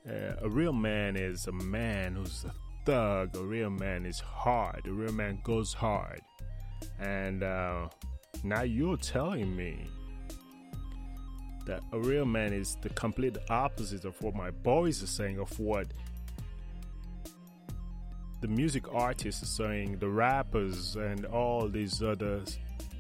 uh, 0.06 0.34
a 0.42 0.50
real 0.50 0.74
man 0.74 1.16
is 1.16 1.46
a 1.46 1.52
man 1.52 2.16
who's 2.16 2.44
a 2.44 2.52
thug. 2.84 3.34
A 3.36 3.42
real 3.42 3.70
man 3.70 4.04
is 4.04 4.20
hard. 4.20 4.82
A 4.86 4.92
real 4.92 5.12
man 5.12 5.40
goes 5.42 5.72
hard. 5.72 6.20
And 7.00 7.42
uh, 7.42 7.88
now 8.42 8.62
you're 8.62 8.96
telling 8.96 9.54
me 9.54 9.86
that 11.66 11.80
a 11.92 11.98
real 11.98 12.26
man 12.26 12.52
is 12.52 12.76
the 12.82 12.90
complete 12.90 13.36
opposite 13.48 14.04
of 14.04 14.20
what 14.22 14.34
my 14.34 14.50
boys 14.50 15.02
are 15.02 15.06
saying, 15.06 15.38
of 15.38 15.58
what 15.58 15.86
the 18.40 18.48
music 18.48 18.84
artists 18.92 19.42
are 19.42 19.46
saying, 19.46 19.98
the 19.98 20.08
rappers, 20.08 20.96
and 20.96 21.24
all 21.26 21.68
these 21.68 22.02
other 22.02 22.42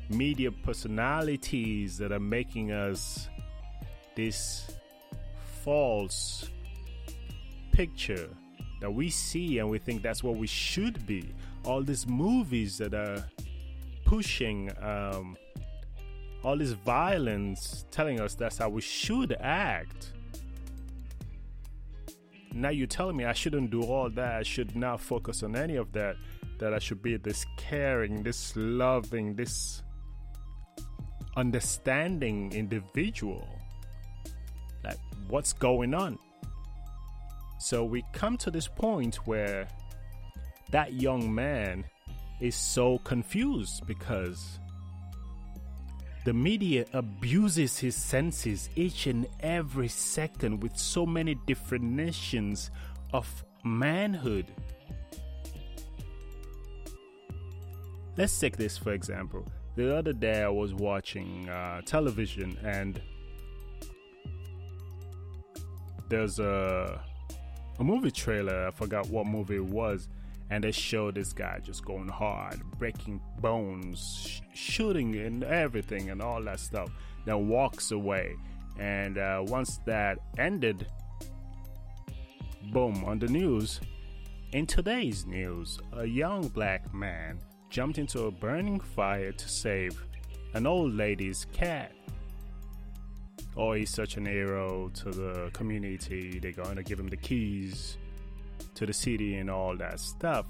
media 0.08 0.50
personalities 0.50 1.98
that 1.98 2.12
are 2.12 2.20
making 2.20 2.72
us 2.72 3.28
this 4.14 4.70
false 5.62 6.48
picture 7.72 8.28
that 8.80 8.90
we 8.90 9.10
see 9.10 9.58
and 9.58 9.68
we 9.68 9.78
think 9.78 10.02
that's 10.02 10.22
what 10.22 10.36
we 10.36 10.46
should 10.46 11.06
be. 11.06 11.34
All 11.64 11.82
these 11.82 12.06
movies 12.06 12.78
that 12.78 12.94
are 12.94 13.24
pushing 14.14 14.70
um, 14.80 15.36
all 16.44 16.56
this 16.56 16.70
violence, 16.70 17.84
telling 17.90 18.20
us 18.20 18.36
that's 18.36 18.58
how 18.58 18.68
we 18.68 18.80
should 18.80 19.34
act. 19.40 20.12
Now 22.52 22.68
you're 22.68 22.86
telling 22.86 23.16
me 23.16 23.24
I 23.24 23.32
shouldn't 23.32 23.72
do 23.72 23.82
all 23.82 24.08
that. 24.10 24.34
I 24.36 24.44
should 24.44 24.76
not 24.76 25.00
focus 25.00 25.42
on 25.42 25.56
any 25.56 25.74
of 25.74 25.90
that. 25.94 26.14
That 26.60 26.72
I 26.72 26.78
should 26.78 27.02
be 27.02 27.16
this 27.16 27.44
caring, 27.56 28.22
this 28.22 28.52
loving, 28.54 29.34
this 29.34 29.82
understanding 31.36 32.52
individual. 32.52 33.48
Like, 34.84 34.98
what's 35.26 35.52
going 35.52 35.92
on? 35.92 36.20
So 37.58 37.84
we 37.84 38.04
come 38.12 38.36
to 38.38 38.52
this 38.52 38.68
point 38.68 39.16
where 39.26 39.66
that 40.70 40.92
young 40.92 41.34
man 41.34 41.84
is 42.40 42.54
so 42.54 42.98
confused 42.98 43.86
because 43.86 44.58
the 46.24 46.32
media 46.32 46.86
abuses 46.92 47.78
his 47.78 47.94
senses 47.94 48.70
each 48.76 49.06
and 49.06 49.26
every 49.40 49.88
second 49.88 50.62
with 50.62 50.76
so 50.76 51.04
many 51.04 51.34
definitions 51.46 52.70
of 53.12 53.44
manhood. 53.62 54.46
Let's 58.16 58.38
take 58.38 58.56
this 58.56 58.78
for 58.78 58.92
example. 58.92 59.46
The 59.76 59.94
other 59.94 60.12
day 60.12 60.42
I 60.42 60.48
was 60.48 60.72
watching 60.72 61.48
uh, 61.48 61.82
television 61.82 62.56
and 62.62 63.00
there's 66.08 66.38
a 66.38 67.02
a 67.80 67.84
movie 67.84 68.10
trailer. 68.10 68.68
I 68.68 68.70
forgot 68.70 69.08
what 69.08 69.26
movie 69.26 69.56
it 69.56 69.64
was, 69.64 70.08
and 70.50 70.62
they 70.62 70.72
show 70.72 71.10
this 71.10 71.32
guy 71.32 71.58
just 71.62 71.84
going 71.84 72.08
hard, 72.08 72.60
breaking 72.78 73.20
bones, 73.40 74.28
sh- 74.28 74.40
shooting 74.54 75.16
and 75.16 75.42
everything 75.44 76.10
and 76.10 76.20
all 76.20 76.42
that 76.42 76.60
stuff. 76.60 76.90
Then 77.24 77.48
walks 77.48 77.90
away, 77.90 78.36
and 78.78 79.16
uh, 79.18 79.42
once 79.46 79.80
that 79.86 80.18
ended, 80.38 80.86
boom 82.72 83.04
on 83.04 83.18
the 83.18 83.28
news. 83.28 83.80
In 84.52 84.66
today's 84.66 85.26
news, 85.26 85.78
a 85.94 86.04
young 86.04 86.48
black 86.48 86.92
man 86.94 87.40
jumped 87.70 87.98
into 87.98 88.26
a 88.26 88.30
burning 88.30 88.78
fire 88.78 89.32
to 89.32 89.48
save 89.48 90.00
an 90.52 90.66
old 90.66 90.94
lady's 90.94 91.46
cat. 91.52 91.92
oh, 93.56 93.72
he's 93.72 93.90
such 93.90 94.16
an 94.16 94.26
hero 94.26 94.90
to 94.94 95.10
the 95.10 95.50
community. 95.52 96.38
They're 96.38 96.52
going 96.52 96.76
to 96.76 96.82
give 96.82 97.00
him 97.00 97.08
the 97.08 97.16
keys 97.16 97.98
to 98.74 98.86
the 98.86 98.92
city 98.92 99.36
and 99.36 99.50
all 99.50 99.76
that 99.76 100.00
stuff. 100.00 100.46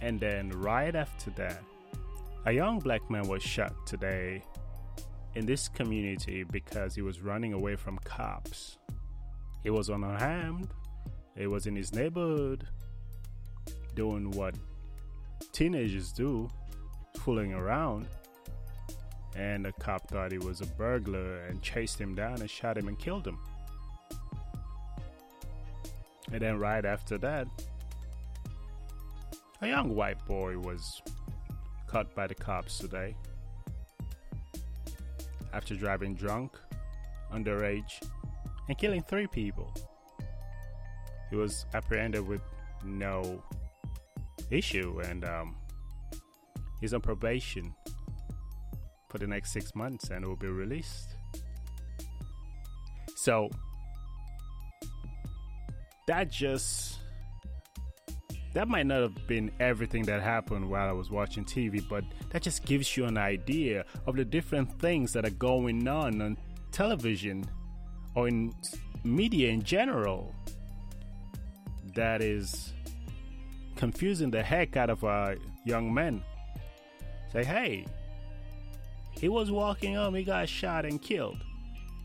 And 0.00 0.20
then, 0.20 0.50
right 0.50 0.94
after 0.94 1.30
that, 1.30 1.62
a 2.46 2.52
young 2.52 2.78
black 2.78 3.10
man 3.10 3.26
was 3.26 3.42
shot 3.42 3.74
today 3.86 4.42
in 5.34 5.44
this 5.44 5.68
community 5.68 6.44
because 6.44 6.94
he 6.94 7.02
was 7.02 7.20
running 7.20 7.52
away 7.52 7.76
from 7.76 7.98
cops. 7.98 8.78
He 9.62 9.70
was 9.70 9.88
unarmed, 9.88 10.70
he 11.36 11.46
was 11.46 11.66
in 11.66 11.74
his 11.74 11.92
neighborhood 11.92 12.66
doing 13.94 14.30
what 14.30 14.54
teenagers 15.52 16.12
do, 16.12 16.48
fooling 17.16 17.52
around. 17.52 18.06
And 19.34 19.64
the 19.64 19.72
cop 19.72 20.08
thought 20.08 20.32
he 20.32 20.38
was 20.38 20.60
a 20.60 20.66
burglar 20.66 21.44
and 21.46 21.62
chased 21.62 22.00
him 22.00 22.14
down 22.14 22.40
and 22.40 22.48
shot 22.48 22.78
him 22.78 22.88
and 22.88 22.98
killed 22.98 23.26
him. 23.26 23.38
And 26.32 26.42
then, 26.42 26.58
right 26.58 26.84
after 26.84 27.16
that, 27.18 27.48
a 29.60 29.68
young 29.68 29.94
white 29.94 30.24
boy 30.26 30.58
was 30.58 31.02
caught 31.86 32.14
by 32.14 32.26
the 32.26 32.34
cops 32.34 32.78
today 32.78 33.16
after 35.52 35.74
driving 35.74 36.14
drunk, 36.14 36.56
underage, 37.32 38.02
and 38.68 38.76
killing 38.76 39.02
three 39.02 39.26
people. 39.26 39.72
He 41.30 41.36
was 41.36 41.66
apprehended 41.74 42.26
with 42.26 42.42
no 42.84 43.42
issue 44.50 45.00
and 45.04 45.24
um, 45.24 45.56
he's 46.80 46.94
on 46.94 47.00
probation 47.00 47.74
for 49.08 49.18
the 49.18 49.26
next 49.26 49.52
six 49.52 49.74
months 49.74 50.10
and 50.10 50.24
will 50.24 50.36
be 50.36 50.48
released. 50.48 51.16
So 53.16 53.50
that 56.08 56.30
just 56.30 56.98
that 58.54 58.66
might 58.66 58.86
not 58.86 59.02
have 59.02 59.26
been 59.26 59.50
everything 59.60 60.04
that 60.04 60.22
happened 60.22 60.68
while 60.68 60.88
I 60.88 60.92
was 60.92 61.10
watching 61.10 61.44
TV, 61.44 61.86
but 61.86 62.02
that 62.30 62.40
just 62.42 62.64
gives 62.64 62.96
you 62.96 63.04
an 63.04 63.18
idea 63.18 63.84
of 64.06 64.16
the 64.16 64.24
different 64.24 64.80
things 64.80 65.12
that 65.12 65.26
are 65.26 65.30
going 65.30 65.86
on 65.86 66.22
on 66.22 66.38
television 66.72 67.44
or 68.14 68.26
in 68.26 68.54
media 69.04 69.50
in 69.50 69.62
general 69.62 70.34
that 71.94 72.22
is 72.22 72.72
confusing 73.76 74.30
the 74.30 74.42
heck 74.42 74.78
out 74.78 74.88
of 74.88 75.04
our 75.04 75.36
young 75.66 75.92
men. 75.92 76.22
Say, 77.32 77.44
hey, 77.44 77.84
he 79.10 79.28
was 79.28 79.50
walking 79.50 79.94
home, 79.94 80.14
he 80.14 80.24
got 80.24 80.48
shot 80.48 80.86
and 80.86 81.00
killed. 81.00 81.44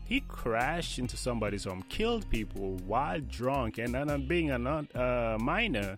He 0.04 0.20
crashed 0.20 0.98
into 0.98 1.16
somebody's 1.16 1.64
home, 1.64 1.82
killed 1.88 2.28
people 2.28 2.76
while 2.86 3.20
drunk, 3.20 3.78
and 3.78 3.94
then 3.94 4.26
being 4.28 4.50
a 4.50 4.56
uh, 4.94 5.38
minor, 5.40 5.96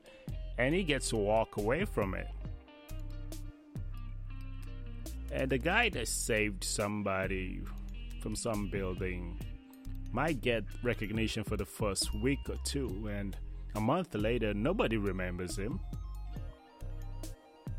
and 0.59 0.75
he 0.75 0.85
gets 0.85 1.11
to 1.11 1.16
walk 1.16 1.57
away 1.57 1.85
from 1.85 2.14
it. 2.14 2.29
And 5.33 5.51
the 5.51 5.59
guy 5.59 5.88
that 5.90 6.07
saved 6.07 6.62
somebody 6.62 7.62
from 8.21 8.37
some 8.37 8.69
building 8.69 9.38
might 10.12 10.40
get 10.40 10.64
recognition 10.83 11.42
for 11.42 11.57
the 11.57 11.66
first 11.66 12.14
week 12.14 12.38
or 12.49 12.57
two, 12.64 13.09
and 13.12 13.37
a 13.75 13.81
month 13.81 14.14
later, 14.14 14.55
nobody 14.55 14.97
remembers 14.97 15.59
him. 15.59 15.81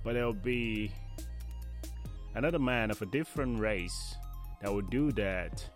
But 0.03 0.13
there'll 0.13 0.33
be 0.33 0.91
another 2.35 2.59
man 2.59 2.91
of 2.91 3.01
a 3.01 3.05
different 3.05 3.59
race 3.59 4.15
that 4.61 4.71
will 4.71 4.81
do 4.81 5.11
that. 5.13 5.67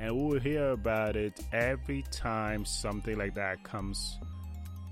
And 0.00 0.16
we'll 0.16 0.40
hear 0.40 0.70
about 0.70 1.16
it 1.16 1.40
every 1.52 2.02
time 2.10 2.64
something 2.64 3.16
like 3.16 3.34
that 3.34 3.62
comes 3.62 4.18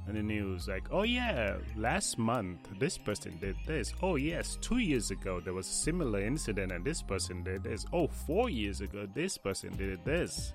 in 0.09 0.15
the 0.15 0.23
news. 0.23 0.69
Like, 0.69 0.85
oh 0.91 1.03
yeah, 1.03 1.57
last 1.77 2.19
month 2.19 2.69
this 2.79 2.99
person 2.99 3.37
did 3.41 3.57
this. 3.67 3.93
Oh 4.03 4.17
yes, 4.17 4.59
two 4.61 4.79
years 4.79 5.11
ago 5.11 5.41
there 5.41 5.55
was 5.55 5.69
a 5.69 5.73
similar 5.73 6.21
incident 6.21 6.73
and 6.73 6.85
this 6.85 7.03
person 7.03 7.43
did 7.43 7.63
this. 7.63 7.85
Oh, 7.93 8.09
four 8.09 8.49
years 8.49 8.81
ago 8.81 9.07
this 9.15 9.37
person 9.39 9.77
did 9.77 10.05
this. 10.05 10.53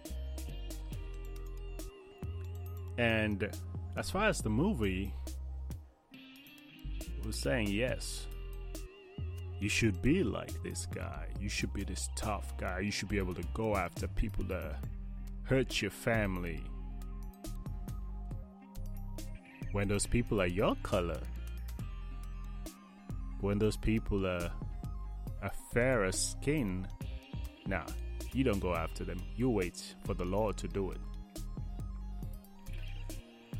And 2.97 3.49
as 3.95 4.09
far 4.09 4.27
as 4.27 4.41
the 4.41 4.49
movie 4.49 5.13
was 7.25 7.39
saying, 7.39 7.67
yes, 7.67 8.25
you 9.59 9.69
should 9.69 10.01
be 10.01 10.23
like 10.23 10.51
this 10.63 10.85
guy. 10.85 11.27
You 11.39 11.49
should 11.49 11.73
be 11.73 11.83
this 11.83 12.09
tough 12.15 12.55
guy. 12.57 12.79
You 12.79 12.91
should 12.91 13.09
be 13.09 13.17
able 13.17 13.33
to 13.33 13.43
go 13.53 13.75
after 13.75 14.07
people 14.07 14.43
that 14.45 14.75
hurt 15.43 15.81
your 15.81 15.91
family. 15.91 16.63
When 19.71 19.87
those 19.87 20.05
people 20.05 20.41
are 20.41 20.47
your 20.47 20.75
color, 20.83 21.19
when 23.41 23.57
those 23.57 23.77
people 23.77 24.25
are 24.25 24.51
a 25.41 25.51
fairer 25.73 26.11
skin, 26.11 26.87
nah, 27.65 27.85
you 28.33 28.43
don't 28.43 28.59
go 28.59 28.75
after 28.75 29.03
them. 29.03 29.19
You 29.35 29.49
wait 29.49 29.95
for 30.05 30.13
the 30.13 30.25
Lord 30.25 30.57
to 30.57 30.67
do 30.67 30.91
it. 30.91 30.99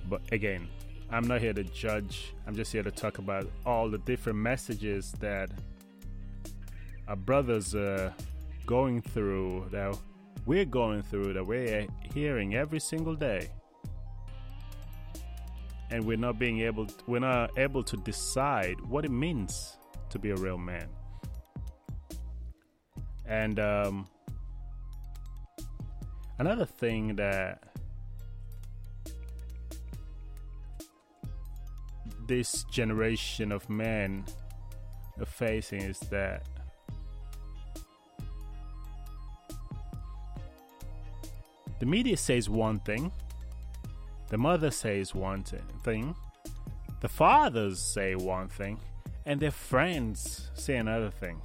But 0.10 0.21
again, 0.31 0.67
I'm 1.10 1.27
not 1.27 1.41
here 1.41 1.53
to 1.53 1.63
judge. 1.63 2.33
I'm 2.45 2.55
just 2.55 2.71
here 2.71 2.83
to 2.83 2.91
talk 2.91 3.17
about 3.17 3.49
all 3.65 3.89
the 3.89 3.97
different 3.99 4.39
messages 4.39 5.13
that 5.19 5.49
our 7.08 7.15
brothers 7.15 7.74
are 7.74 8.13
going 8.65 9.02
through, 9.02 9.67
that 9.72 9.98
we're 10.46 10.65
going 10.65 11.02
through, 11.02 11.34
that 11.34 11.46
we're 11.46 11.88
hearing 12.13 12.56
every 12.56 12.80
single 12.80 13.15
day. 13.15 13.50
And 15.89 16.04
we're 16.04 16.17
not 16.17 16.38
being 16.38 16.60
able 16.62 16.86
to, 16.86 16.93
we're 17.08 17.20
not 17.20 17.58
able 17.58 17.82
to 17.84 17.98
decide 17.98 18.76
what 18.82 19.06
it 19.06 19.12
means 19.12 19.78
to 20.10 20.20
be 20.20 20.32
a 20.32 20.36
real 20.36 20.58
man. 20.58 20.88
And 23.26 23.60
um, 23.60 24.08
another 26.39 26.65
thing 26.65 27.15
that 27.15 27.63
this 32.28 32.63
generation 32.65 33.54
of 33.54 33.70
men 33.70 34.26
are 35.20 35.26
facing 35.26 35.82
is 35.82 36.00
that 36.12 36.46
the 41.79 41.85
media 41.85 42.17
says 42.17 42.49
one 42.49 42.79
thing, 42.79 43.11
the 44.29 44.37
mother 44.37 44.71
says 44.71 45.15
one 45.15 45.43
thing, 45.83 46.15
the 47.01 47.07
fathers 47.07 47.79
say 47.79 48.15
one 48.15 48.47
thing, 48.47 48.79
and 49.25 49.39
their 49.39 49.51
friends 49.51 50.49
say 50.53 50.77
another 50.77 51.11
thing. 51.11 51.41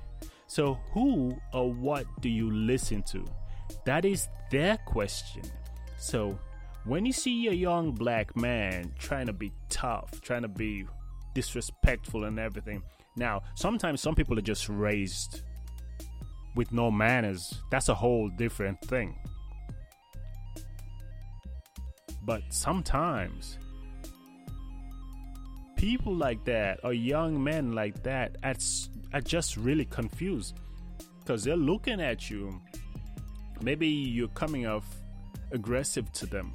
So, 0.46 0.78
who 0.92 1.36
or 1.52 1.72
what 1.72 2.06
do 2.20 2.28
you 2.28 2.50
listen 2.50 3.02
to? 3.04 3.24
That 3.84 4.04
is 4.04 4.28
their 4.50 4.76
question. 4.86 5.42
So, 5.98 6.38
when 6.84 7.06
you 7.06 7.12
see 7.12 7.48
a 7.48 7.52
young 7.52 7.92
black 7.92 8.36
man 8.36 8.92
trying 8.98 9.26
to 9.26 9.32
be 9.32 9.52
tough, 9.68 10.20
trying 10.20 10.42
to 10.42 10.48
be 10.48 10.84
disrespectful 11.34 12.24
and 12.24 12.38
everything, 12.38 12.82
now 13.16 13.42
sometimes 13.54 14.00
some 14.00 14.14
people 14.14 14.38
are 14.38 14.42
just 14.42 14.68
raised 14.68 15.42
with 16.54 16.72
no 16.72 16.90
manners. 16.90 17.62
That's 17.70 17.88
a 17.88 17.94
whole 17.94 18.28
different 18.28 18.80
thing. 18.82 19.16
But 22.24 22.42
sometimes 22.50 23.58
people 25.76 26.14
like 26.14 26.44
that 26.44 26.80
or 26.84 26.92
young 26.92 27.42
men 27.42 27.72
like 27.72 28.02
that 28.04 28.36
are 28.44 29.20
just 29.20 29.56
really 29.56 29.84
confused 29.86 30.58
because 31.20 31.44
they're 31.44 31.56
looking 31.56 32.00
at 32.00 32.30
you. 32.30 32.60
Maybe 33.60 33.88
you're 33.88 34.28
coming 34.28 34.66
off 34.66 34.86
aggressive 35.52 36.12
to 36.12 36.26
them 36.26 36.52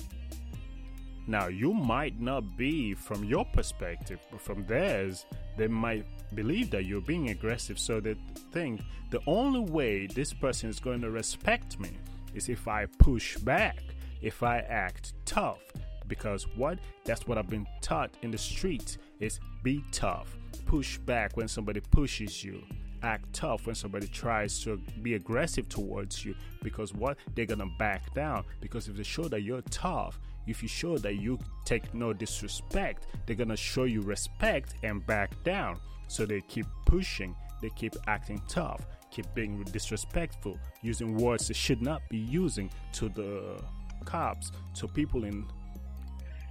now, 1.30 1.48
you 1.48 1.74
might 1.74 2.22
not 2.22 2.56
be 2.56 2.94
from 2.94 3.26
your 3.26 3.44
perspective, 3.44 4.20
but 4.32 4.40
from 4.40 4.66
theirs, 4.66 5.26
they 5.58 5.68
might 5.68 6.06
believe 6.34 6.72
that 6.72 6.86
you're 6.86 7.02
being 7.02 7.30
aggressive. 7.30 7.78
So 7.78 8.00
they 8.00 8.16
think 8.54 8.82
the 9.10 9.20
only 9.28 9.60
way 9.60 10.08
this 10.08 10.34
person 10.34 10.70
is 10.70 10.80
going 10.80 11.02
to 11.02 11.12
respect 11.12 11.80
me 11.82 11.92
is 12.34 12.48
if 12.48 12.70
I 12.70 12.86
push 12.86 13.36
back, 13.38 13.84
if 14.22 14.44
I 14.44 14.60
act 14.60 15.14
tough. 15.26 15.60
Because 16.08 16.48
what? 16.56 16.80
That's 17.04 17.28
what 17.28 17.38
I've 17.38 17.50
been 17.50 17.68
taught 17.82 18.12
in 18.22 18.32
the 18.32 18.38
streets 18.38 18.98
is 19.20 19.40
be 19.64 19.84
tough. 19.92 20.38
Push 20.66 20.98
back 21.00 21.36
when 21.36 21.48
somebody 21.48 21.80
pushes 21.80 22.44
you 22.44 22.64
act 23.04 23.32
tough 23.32 23.68
when 23.68 23.76
somebody 23.76 24.08
tries 24.08 24.60
to 24.64 24.82
be 25.04 25.14
aggressive 25.14 25.70
towards 25.70 26.26
you 26.26 26.34
because 26.64 26.96
what 26.96 27.16
they're 27.36 27.46
gonna 27.46 27.70
back 27.78 28.12
down 28.16 28.44
because 28.60 28.88
if 28.88 28.98
they 28.98 29.04
show 29.04 29.26
that 29.26 29.44
you're 29.44 29.62
tough 29.70 30.20
if 30.48 30.64
you 30.64 30.70
show 30.70 30.98
that 30.98 31.16
you 31.16 31.38
take 31.66 31.94
no 31.94 32.14
disrespect, 32.14 33.08
they're 33.26 33.36
gonna 33.36 33.58
show 33.58 33.84
you 33.84 34.02
respect 34.02 34.76
and 34.84 35.06
back 35.06 35.32
down. 35.44 35.80
So 36.08 36.26
they 36.26 36.42
keep 36.42 36.66
pushing, 36.86 37.36
they 37.62 37.70
keep 37.76 37.96
acting 38.08 38.42
tough, 38.48 38.88
keep 39.12 39.26
being 39.36 39.62
disrespectful, 39.64 40.58
using 40.82 41.18
words 41.18 41.50
they 41.50 41.54
should 41.54 41.82
not 41.82 42.02
be 42.10 42.18
using 42.18 42.70
to 42.94 43.10
the 43.10 43.62
cops, 44.06 44.52
to 44.76 44.88
people 44.88 45.24
in 45.24 45.46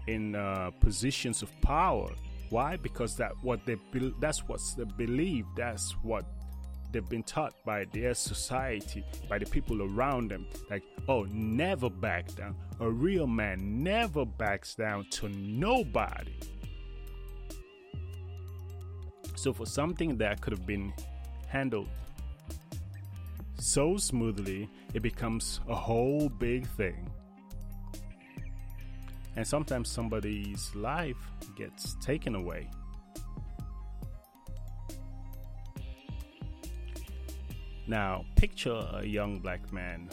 in 0.06 0.36
uh, 0.36 0.70
positions 0.80 1.42
of 1.42 1.50
power. 1.60 2.08
Why? 2.50 2.76
Because 2.76 3.16
that 3.16 3.32
what 3.42 3.64
they 3.66 3.76
be- 3.92 4.14
that's 4.20 4.46
what 4.48 4.60
they 4.76 4.84
believe. 4.84 5.46
That's 5.56 5.92
what 6.02 6.24
they've 6.92 7.08
been 7.08 7.24
taught 7.24 7.54
by 7.64 7.84
their 7.92 8.14
society, 8.14 9.04
by 9.28 9.38
the 9.38 9.46
people 9.46 9.82
around 9.82 10.30
them. 10.30 10.46
Like, 10.70 10.84
oh, 11.08 11.24
never 11.30 11.90
back 11.90 12.34
down. 12.34 12.56
A 12.80 12.88
real 12.88 13.26
man 13.26 13.82
never 13.82 14.24
backs 14.24 14.74
down 14.74 15.06
to 15.10 15.28
nobody. 15.28 16.38
So, 19.34 19.52
for 19.52 19.66
something 19.66 20.16
that 20.18 20.40
could 20.40 20.52
have 20.52 20.66
been 20.66 20.92
handled 21.48 21.88
so 23.58 23.96
smoothly, 23.96 24.68
it 24.94 25.02
becomes 25.02 25.60
a 25.68 25.74
whole 25.74 26.28
big 26.28 26.66
thing. 26.68 27.10
And 29.36 29.46
sometimes 29.46 29.90
somebody's 29.90 30.74
life 30.74 31.30
gets 31.56 31.94
taken 32.00 32.34
away. 32.34 32.70
Now, 37.86 38.24
picture 38.34 38.82
a 38.94 39.04
young 39.04 39.38
black 39.38 39.72
man 39.72 40.08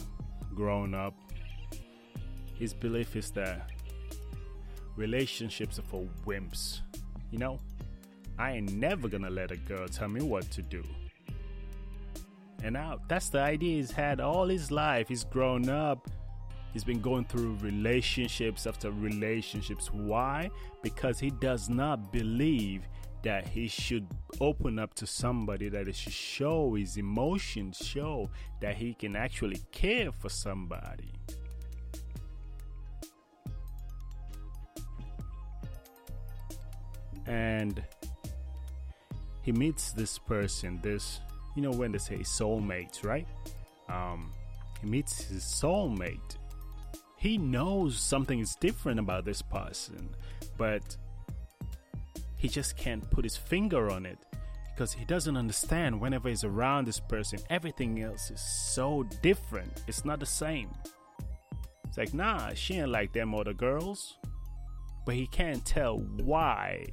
grown 0.53 0.93
up. 0.93 1.15
His 2.53 2.73
belief 2.73 3.15
is 3.15 3.31
that 3.31 3.71
relationships 4.95 5.79
are 5.79 5.83
for 5.83 6.07
wimps. 6.25 6.81
You 7.31 7.39
know, 7.39 7.59
I 8.37 8.51
ain't 8.51 8.73
never 8.73 9.07
gonna 9.07 9.29
let 9.29 9.51
a 9.51 9.57
girl 9.57 9.87
tell 9.87 10.07
me 10.07 10.21
what 10.21 10.51
to 10.51 10.61
do. 10.61 10.83
And 12.63 12.73
now 12.73 12.99
that's 13.07 13.29
the 13.29 13.39
idea 13.39 13.77
he's 13.77 13.91
had 13.91 14.19
all 14.19 14.47
his 14.47 14.69
life. 14.69 15.07
He's 15.07 15.23
grown 15.23 15.67
up. 15.69 16.09
He's 16.73 16.83
been 16.83 17.01
going 17.01 17.25
through 17.25 17.57
relationships 17.61 18.65
after 18.65 18.89
relationships. 18.91 19.91
Why? 19.93 20.49
Because 20.81 21.19
he 21.19 21.29
does 21.29 21.69
not 21.69 22.11
believe 22.11 22.87
that 23.21 23.47
he 23.47 23.67
should 23.67 24.07
open 24.41 24.79
up 24.79 24.93
to 24.95 25.07
somebody, 25.07 25.69
that 25.69 25.87
he 25.87 25.93
should 25.93 26.11
show 26.11 26.73
his 26.73 26.97
emotions, 26.97 27.77
show 27.77 28.29
that 28.59 28.75
he 28.75 28.95
can 28.95 29.15
actually 29.15 29.61
care 29.71 30.11
for 30.11 30.29
somebody. 30.29 31.13
And 37.25 37.81
he 39.43 39.51
meets 39.51 39.93
this 39.93 40.17
person, 40.17 40.79
this, 40.81 41.21
you 41.55 41.61
know, 41.61 41.71
when 41.71 41.91
they 41.91 41.99
say 41.99 42.17
soulmate, 42.19 43.05
right? 43.05 43.27
Um, 43.89 44.31
he 44.81 44.87
meets 44.87 45.23
his 45.23 45.43
soulmate. 45.43 46.37
He 47.23 47.37
knows 47.37 47.97
something 47.97 48.39
is 48.39 48.53
different 48.55 48.99
about 48.99 49.23
this 49.23 49.41
person, 49.41 50.09
but 50.57 50.97
he 52.35 52.49
just 52.49 52.75
can't 52.75 53.09
put 53.11 53.23
his 53.23 53.37
finger 53.37 53.89
on 53.89 54.05
it 54.05 54.17
because 54.75 54.91
he 54.91 55.05
doesn't 55.05 55.37
understand 55.37 56.01
whenever 56.01 56.27
he's 56.27 56.43
around 56.43 56.85
this 56.85 56.99
person, 56.99 57.39
everything 57.49 58.01
else 58.01 58.29
is 58.29 58.41
so 58.41 59.03
different. 59.21 59.83
It's 59.87 60.03
not 60.03 60.19
the 60.19 60.25
same. 60.25 60.69
It's 61.87 61.97
like, 61.97 62.13
nah, 62.13 62.53
she 62.55 62.73
ain't 62.73 62.89
like 62.89 63.13
them 63.13 63.33
other 63.33 63.53
girls. 63.53 64.17
But 65.05 65.15
he 65.15 65.25
can't 65.27 65.63
tell 65.63 65.99
why 65.99 66.87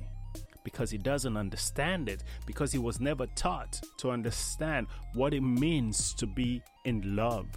because 0.62 0.92
he 0.92 0.98
doesn't 0.98 1.36
understand 1.36 2.08
it, 2.08 2.22
because 2.46 2.70
he 2.70 2.78
was 2.78 3.00
never 3.00 3.26
taught 3.34 3.80
to 3.96 4.12
understand 4.12 4.86
what 5.14 5.34
it 5.34 5.40
means 5.40 6.14
to 6.14 6.26
be 6.28 6.62
in 6.84 7.16
love, 7.16 7.48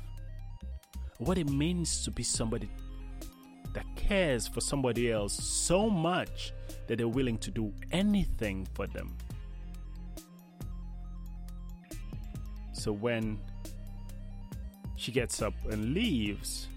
what 1.26 1.38
it 1.38 1.50
means 1.50 2.04
to 2.04 2.12
be 2.12 2.24
somebody 2.24 2.70
that 3.74 3.86
cares 3.96 4.48
for 4.48 4.62
somebody 4.62 5.12
else 5.12 5.34
so 5.34 5.90
much 5.90 6.54
that 6.88 6.98
they're 6.98 7.08
willing 7.08 7.38
to 7.40 7.52
do 7.52 7.74
anything 7.92 8.68
for 8.74 8.88
them. 8.88 9.16
So 12.72 12.92
when 12.92 13.40
she 14.96 15.12
gets 15.12 15.42
up 15.42 15.54
and 15.70 15.94
leaves, 15.94 16.68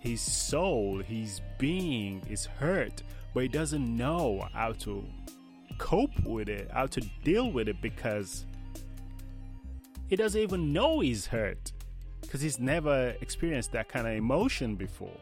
his 0.00 0.20
soul, 0.20 0.98
his 0.98 1.40
being 1.58 2.22
is 2.28 2.46
hurt, 2.46 3.02
but 3.32 3.44
he 3.44 3.48
doesn't 3.48 3.96
know 3.96 4.48
how 4.52 4.72
to 4.72 5.06
cope 5.78 6.18
with 6.24 6.48
it, 6.48 6.70
how 6.72 6.86
to 6.86 7.00
deal 7.22 7.50
with 7.50 7.68
it 7.68 7.80
because 7.80 8.44
he 10.08 10.16
doesn't 10.16 10.40
even 10.40 10.72
know 10.72 11.00
he's 11.00 11.26
hurt 11.26 11.72
because 12.32 12.40
he's 12.40 12.58
never 12.58 13.14
experienced 13.20 13.72
that 13.72 13.90
kind 13.90 14.06
of 14.06 14.14
emotion 14.14 14.74
before. 14.74 15.20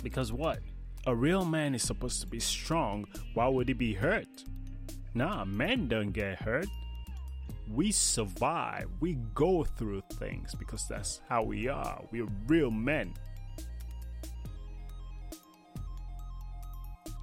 Because 0.00 0.32
what? 0.32 0.60
A 1.08 1.14
real 1.14 1.44
man 1.44 1.74
is 1.74 1.82
supposed 1.82 2.20
to 2.20 2.28
be 2.28 2.38
strong. 2.38 3.04
Why 3.34 3.48
would 3.48 3.66
he 3.66 3.74
be 3.74 3.94
hurt? 3.94 4.28
Nah, 5.12 5.44
men 5.44 5.88
don't 5.88 6.12
get 6.12 6.40
hurt. 6.40 6.68
We 7.68 7.90
survive. 7.90 8.88
We 9.00 9.14
go 9.34 9.64
through 9.64 10.04
things 10.12 10.54
because 10.54 10.86
that's 10.86 11.20
how 11.28 11.42
we 11.42 11.66
are. 11.66 12.00
We're 12.12 12.28
real 12.46 12.70
men. 12.70 13.12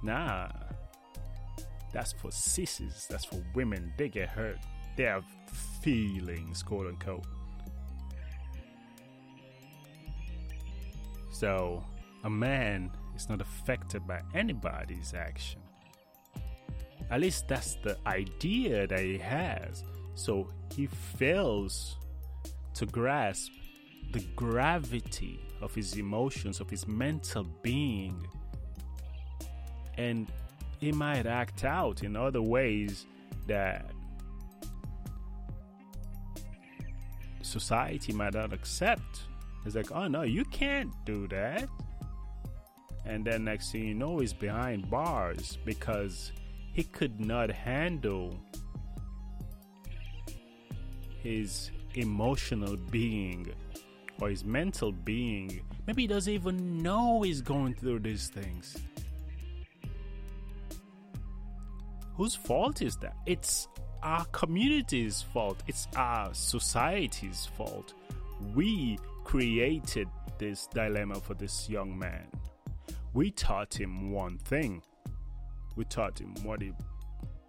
Nah. 0.02 0.48
That's 1.94 2.12
for 2.12 2.30
sissies. 2.30 3.06
That's 3.08 3.24
for 3.24 3.42
women. 3.54 3.94
They 3.96 4.10
get 4.10 4.28
hurt. 4.28 4.58
They 4.96 5.06
er 5.06 5.12
have 5.12 5.24
feelings, 5.80 6.62
quote 6.62 6.86
unquote. 6.86 7.24
So, 11.30 11.82
a 12.24 12.30
man 12.30 12.90
is 13.16 13.28
not 13.28 13.40
affected 13.40 14.06
by 14.06 14.20
anybody's 14.34 15.14
action. 15.14 15.60
At 17.10 17.20
least 17.20 17.46
that's 17.46 17.74
the 17.76 17.98
idea 18.06 18.86
that 18.86 19.00
he 19.00 19.18
has. 19.18 19.84
So 20.14 20.48
he 20.74 20.86
fails 20.86 21.96
to 22.74 22.86
grasp 22.86 23.52
the 24.12 24.20
gravity 24.34 25.40
of 25.60 25.74
his 25.74 25.96
emotions, 25.96 26.60
of 26.60 26.70
his 26.70 26.86
mental 26.86 27.44
being. 27.62 28.26
And 29.98 30.26
he 30.80 30.90
might 30.90 31.26
act 31.26 31.64
out 31.64 32.02
in 32.02 32.16
other 32.16 32.42
ways 32.42 33.06
that 33.46 33.91
society 37.52 38.12
might 38.12 38.34
not 38.34 38.52
accept. 38.52 39.22
It's 39.64 39.76
like, 39.76 39.92
oh 39.92 40.08
no, 40.08 40.22
you 40.22 40.44
can't 40.46 40.92
do 41.04 41.28
that. 41.28 41.68
And 43.04 43.24
then 43.24 43.44
next 43.44 43.72
thing 43.72 43.84
you 43.84 43.94
know, 43.94 44.18
he's 44.18 44.32
behind 44.32 44.90
bars 44.90 45.58
because 45.64 46.32
he 46.72 46.82
could 46.82 47.20
not 47.20 47.50
handle 47.50 48.40
his 51.22 51.70
emotional 51.94 52.76
being 52.76 53.52
or 54.20 54.30
his 54.30 54.44
mental 54.44 54.92
being. 54.92 55.60
Maybe 55.86 56.02
he 56.02 56.08
doesn't 56.08 56.32
even 56.32 56.78
know 56.78 57.22
he's 57.22 57.40
going 57.40 57.74
through 57.74 58.00
these 58.00 58.28
things. 58.28 58.76
Whose 62.14 62.34
fault 62.34 62.82
is 62.82 62.96
that? 62.98 63.16
It's 63.26 63.68
our 64.02 64.24
community's 64.26 65.22
fault. 65.22 65.62
It's 65.66 65.88
our 65.96 66.34
society's 66.34 67.46
fault. 67.56 67.94
We 68.54 68.98
created 69.24 70.08
this 70.38 70.66
dilemma 70.66 71.16
for 71.16 71.34
this 71.34 71.68
young 71.68 71.98
man. 71.98 72.26
We 73.14 73.30
taught 73.30 73.78
him 73.78 74.10
one 74.10 74.38
thing. 74.38 74.82
We 75.76 75.84
taught 75.84 76.20
him 76.20 76.34
what 76.42 76.60
he 76.60 76.72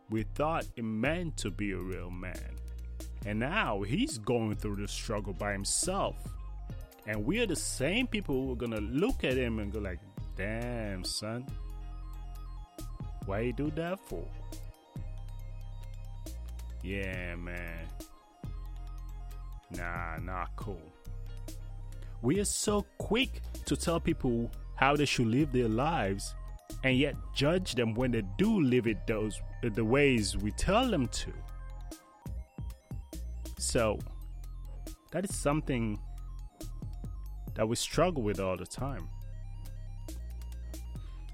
we 0.09 0.23
thought 0.35 0.65
it 0.75 0.83
meant 0.83 1.37
to 1.37 1.49
be 1.49 1.71
a 1.71 1.77
real 1.77 2.11
man. 2.11 2.55
And 3.25 3.39
now 3.39 3.81
he's 3.81 4.19
going 4.19 4.55
through 4.55 4.75
the 4.75 4.87
struggle 4.87 5.33
by 5.33 5.53
himself. 5.53 6.15
And 7.07 7.25
we're 7.25 7.47
the 7.47 7.55
same 7.55 8.05
people 8.05 8.45
who 8.45 8.51
are 8.51 8.55
gonna 8.55 8.81
look 8.81 9.23
at 9.23 9.35
him 9.35 9.57
and 9.57 9.71
go 9.71 9.79
like, 9.79 9.99
damn 10.35 11.03
son, 11.03 11.47
why 13.25 13.39
you 13.39 13.53
do 13.53 13.71
that 13.71 13.99
for? 14.07 14.23
Yeah, 16.83 17.35
man. 17.35 17.87
Nah, 19.71 20.17
not 20.17 20.49
cool. 20.57 20.81
We 22.21 22.39
are 22.39 22.45
so 22.45 22.85
quick 22.97 23.41
to 23.65 23.75
tell 23.75 23.99
people 23.99 24.51
how 24.75 24.95
they 24.95 25.05
should 25.05 25.27
live 25.27 25.51
their 25.51 25.69
lives 25.69 26.35
and 26.83 26.97
yet 26.97 27.15
judge 27.33 27.75
them 27.75 27.93
when 27.93 28.11
they 28.11 28.23
do 28.37 28.61
live 28.61 28.87
it 28.87 29.07
those 29.07 29.41
the 29.61 29.83
ways 29.83 30.35
we 30.37 30.51
tell 30.51 30.89
them 30.89 31.07
to. 31.07 31.31
So 33.57 33.97
that 35.11 35.23
is 35.23 35.33
something 35.33 35.97
that 37.55 37.67
we 37.67 37.77
struggle 37.77 38.23
with 38.23 38.39
all 38.39 38.57
the 38.57 38.65
time. 38.65 39.07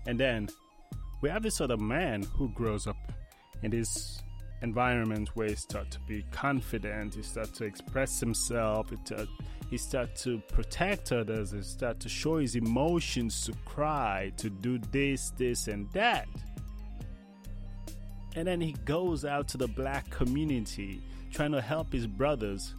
And 0.06 0.20
then 0.20 0.50
we 1.22 1.30
have 1.30 1.42
this 1.42 1.60
other 1.60 1.78
man 1.78 2.24
who 2.24 2.50
grows 2.50 2.86
up 2.86 2.98
in 3.64 3.72
this 3.72 4.22
environment 4.62 5.30
where 5.36 5.48
he 5.48 5.56
start 5.56 5.90
to 5.92 6.00
be 6.02 6.26
confident, 6.32 7.16
he 7.16 7.24
start 7.24 7.54
to 7.56 7.66
express 7.66 8.20
himself, 8.20 8.92
he 9.70 9.78
start, 9.78 10.16
to 10.18 10.40
protect 10.52 11.12
others, 11.12 11.52
he 11.52 11.62
start 11.62 12.00
to 12.00 12.10
show 12.10 12.38
his 12.38 12.56
emotions, 12.56 13.46
to 13.46 13.54
cry, 13.66 14.32
to 14.38 14.50
do 14.50 14.80
this, 14.92 15.32
this, 15.38 15.68
and 15.68 15.90
that. 15.94 16.28
And 18.36 18.48
then 18.48 18.62
he 18.62 18.74
goes 18.86 19.26
out 19.26 19.48
to 19.50 19.58
the 19.58 19.68
black 19.68 20.10
community 20.10 21.02
trying 21.32 21.52
to 21.52 21.62
help 21.62 21.94
his 21.94 22.08
brothers 22.08 22.74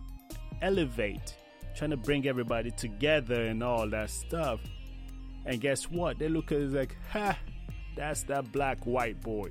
elevate, 0.62 1.35
trying 1.75 1.90
to 1.90 1.97
bring 1.97 2.27
everybody 2.27 2.71
together 2.73 3.47
and 3.47 3.62
all 3.62 3.88
that 3.88 4.11
stuff. 4.11 4.61
And 5.47 5.61
guess 5.61 5.90
what? 5.90 6.19
They 6.19 6.29
look 6.29 6.53
at 6.53 6.59
it 6.59 6.73
like, 6.73 6.97
ha, 7.11 7.38
that's 7.97 8.25
that 8.25 8.53
black 8.53 8.85
white 8.85 9.21
boy. 9.21 9.51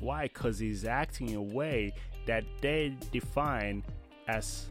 Why? 0.00 0.24
Because 0.24 0.58
he's 0.58 0.84
acting 0.84 1.30
in 1.30 1.36
a 1.36 1.42
way 1.42 1.92
that 2.26 2.44
they 2.60 2.96
define 3.12 3.84
as 4.28 4.66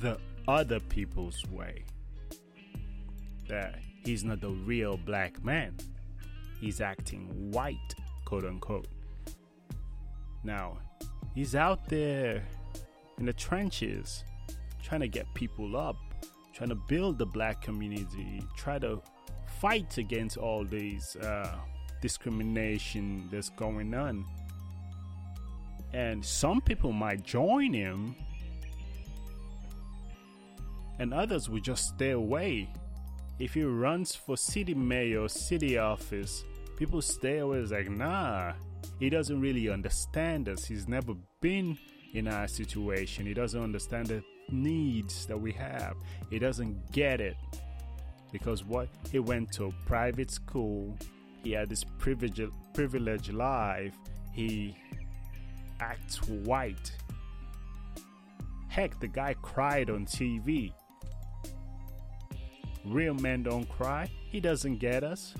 the 0.00 0.18
other 0.46 0.80
people's 0.80 1.42
way. 1.50 1.84
That 3.48 3.78
he's 4.04 4.24
not 4.24 4.40
the 4.40 4.50
real 4.50 4.96
black 4.96 5.44
man. 5.44 5.76
He's 6.60 6.80
acting 6.80 7.52
white, 7.52 7.94
quote 8.24 8.44
unquote. 8.44 8.88
Now, 10.42 10.78
he's 11.34 11.54
out 11.54 11.88
there 11.88 12.42
in 13.18 13.26
the 13.26 13.32
trenches 13.32 14.24
trying 14.82 15.00
to 15.00 15.08
get 15.08 15.26
people 15.34 15.76
up, 15.76 15.96
trying 16.54 16.70
to 16.70 16.74
build 16.74 17.18
the 17.18 17.26
black 17.26 17.60
community, 17.60 18.42
try 18.56 18.78
to 18.78 19.02
fight 19.60 19.98
against 19.98 20.36
all 20.36 20.64
these 20.64 21.16
uh, 21.16 21.56
discrimination 22.00 23.28
that's 23.30 23.50
going 23.50 23.94
on. 23.94 24.24
And 25.92 26.24
some 26.24 26.60
people 26.60 26.92
might 26.92 27.22
join 27.22 27.72
him, 27.72 28.14
and 30.98 31.14
others 31.14 31.48
will 31.48 31.60
just 31.60 31.88
stay 31.88 32.10
away. 32.10 32.68
If 33.38 33.54
he 33.54 33.62
runs 33.62 34.14
for 34.14 34.36
city 34.36 34.74
mayor, 34.74 35.28
city 35.28 35.78
office, 35.78 36.44
people 36.76 37.00
stay 37.00 37.38
away. 37.38 37.58
It's 37.58 37.70
like, 37.70 37.88
nah, 37.88 38.52
he 38.98 39.08
doesn't 39.08 39.40
really 39.40 39.68
understand 39.68 40.48
us. 40.48 40.64
He's 40.64 40.88
never 40.88 41.14
been 41.40 41.78
in 42.14 42.28
our 42.28 42.48
situation. 42.48 43.26
He 43.26 43.34
doesn't 43.34 43.62
understand 43.62 44.08
the 44.08 44.22
needs 44.50 45.26
that 45.26 45.40
we 45.40 45.52
have. 45.52 45.96
He 46.30 46.38
doesn't 46.38 46.90
get 46.92 47.20
it 47.20 47.36
because 48.32 48.64
what 48.64 48.88
he 49.10 49.18
went 49.18 49.52
to 49.52 49.72
private 49.86 50.30
school 50.30 50.96
he 51.42 51.52
had 51.52 51.68
this 51.68 51.84
privilege 51.98 52.40
privileged 52.74 53.32
life 53.32 53.94
he 54.32 54.76
acts 55.80 56.18
white. 56.28 56.92
Heck 58.68 58.98
the 59.00 59.08
guy 59.08 59.34
cried 59.42 59.90
on 59.90 60.06
tv 60.06 60.72
real 62.84 63.14
men 63.14 63.42
don't 63.42 63.68
cry. 63.68 64.08
He 64.30 64.40
doesn't 64.40 64.78
get 64.78 65.04
us. 65.04 65.34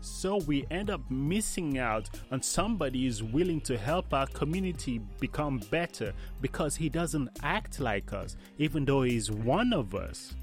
So 0.00 0.38
we 0.38 0.64
end 0.70 0.90
up 0.90 1.00
missing 1.10 1.78
out 1.78 2.10
on 2.32 2.42
somebody 2.42 3.04
who's 3.04 3.22
willing 3.22 3.60
to 3.62 3.78
help 3.78 4.12
our 4.12 4.26
community 4.26 5.00
become 5.20 5.58
better 5.70 6.12
because 6.40 6.74
he 6.74 6.88
doesn't 6.88 7.28
act 7.42 7.78
like 7.78 8.12
us 8.12 8.36
even 8.58 8.84
though 8.84 9.02
he's 9.02 9.30
one 9.30 9.72
of 9.72 9.94
us. 9.94 10.34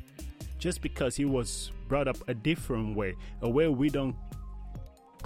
Just 0.60 0.82
because 0.82 1.16
he 1.16 1.26
was 1.26 1.72
brought 1.88 2.08
up 2.08 2.18
a 2.28 2.34
different 2.34 2.96
way, 2.96 3.16
a 3.42 3.50
way 3.50 3.68
we 3.68 3.90
don't 3.90 4.16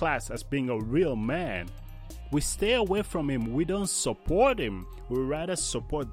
class 0.04 0.30
as 0.30 0.44
being 0.44 0.70
a 0.70 0.78
real 0.78 1.16
man. 1.16 1.66
We 2.34 2.42
stay 2.42 2.74
away 2.74 3.04
from 3.04 3.30
him. 3.30 3.54
We 3.54 3.64
don't 3.64 3.88
support 3.88 4.60
him. 4.60 4.86
We 5.08 5.22
rather 5.22 5.56
support 5.56 6.10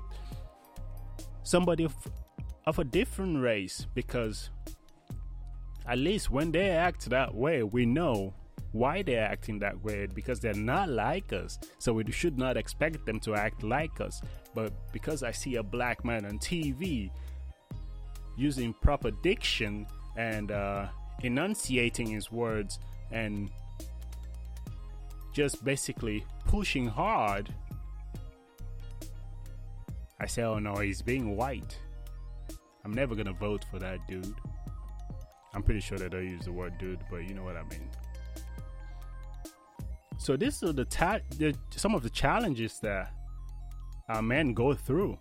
somebody 1.42 1.82
of, 1.82 1.96
of 2.66 2.78
a 2.78 2.84
different 2.84 3.42
race 3.42 3.88
because 3.92 4.50
at 5.88 5.98
least 5.98 6.30
when 6.30 6.52
they 6.52 6.70
act 6.70 7.10
that 7.10 7.34
way, 7.34 7.64
we 7.64 7.84
know 7.84 8.32
why 8.70 9.02
they're 9.02 9.26
acting 9.26 9.58
that 9.58 9.82
way 9.82 10.06
because 10.06 10.38
they're 10.38 10.54
not 10.54 10.88
like 10.88 11.32
us. 11.32 11.58
So 11.80 11.92
we 11.92 12.08
should 12.12 12.38
not 12.38 12.56
expect 12.56 13.04
them 13.06 13.18
to 13.26 13.34
act 13.34 13.64
like 13.64 14.00
us. 14.00 14.22
But 14.54 14.72
because 14.92 15.24
I 15.24 15.32
see 15.32 15.56
a 15.56 15.64
black 15.64 16.04
man 16.04 16.24
on 16.26 16.38
TV 16.38 17.10
using 18.36 18.72
proper 18.72 19.10
diction 19.10 19.84
and 20.16 20.52
uh, 20.52 20.86
enunciating 21.24 22.06
his 22.06 22.30
words 22.30 22.78
and 23.10 23.50
just 25.40 25.64
basically 25.64 26.22
pushing 26.44 26.86
hard. 26.86 27.48
I 30.20 30.26
say, 30.26 30.42
oh 30.42 30.58
no, 30.58 30.74
he's 30.74 31.00
being 31.00 31.34
white. 31.34 31.78
I'm 32.84 32.92
never 32.92 33.14
gonna 33.14 33.32
vote 33.32 33.64
for 33.70 33.78
that 33.78 34.06
dude. 34.06 34.34
I'm 35.54 35.62
pretty 35.62 35.80
sure 35.80 35.96
they 35.96 36.10
don't 36.10 36.28
use 36.28 36.44
the 36.44 36.52
word 36.52 36.76
dude, 36.76 37.00
but 37.10 37.26
you 37.26 37.32
know 37.32 37.42
what 37.42 37.56
I 37.56 37.62
mean. 37.62 37.88
So 40.18 40.36
this 40.36 40.62
is 40.62 40.74
the, 40.74 40.84
ta- 40.84 41.24
the 41.38 41.54
some 41.74 41.94
of 41.94 42.02
the 42.02 42.10
challenges 42.10 42.78
that 42.80 43.10
our 44.10 44.20
men 44.20 44.52
go 44.52 44.74
through. 44.74 45.18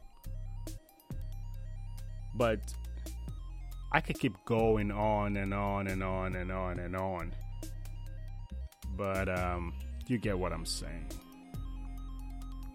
But 2.36 2.60
I 3.93 4.01
could 4.01 4.19
keep 4.19 4.36
going 4.43 4.91
on 4.91 5.38
and 5.38 5.53
on 5.53 5.88
and 5.88 6.03
on 6.03 6.36
and 6.36 6.51
on 6.51 6.77
and 6.79 6.93
on. 6.97 7.32
But 8.97 9.29
um, 9.29 9.73
you 10.10 10.17
get 10.17 10.38
what 10.38 10.52
I'm 10.52 10.65
saying. 10.65 11.08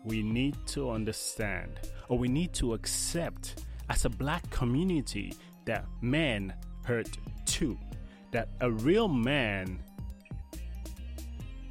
We 0.04 0.22
need 0.22 0.56
to 0.68 0.90
understand, 0.90 1.80
or 2.08 2.16
we 2.16 2.28
need 2.28 2.52
to 2.54 2.74
accept 2.74 3.64
as 3.90 4.04
a 4.04 4.08
black 4.08 4.48
community 4.50 5.34
that 5.64 5.84
men 6.00 6.54
hurt 6.84 7.08
too. 7.44 7.78
That 8.30 8.48
a 8.60 8.70
real 8.70 9.08
man 9.08 9.78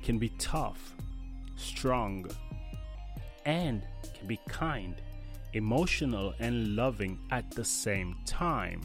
can 0.01 0.17
be 0.17 0.29
tough, 0.37 0.95
strong, 1.55 2.25
and 3.45 3.87
can 4.13 4.27
be 4.27 4.39
kind, 4.49 4.95
emotional, 5.53 6.33
and 6.39 6.75
loving 6.75 7.19
at 7.31 7.49
the 7.51 7.63
same 7.63 8.17
time. 8.25 8.81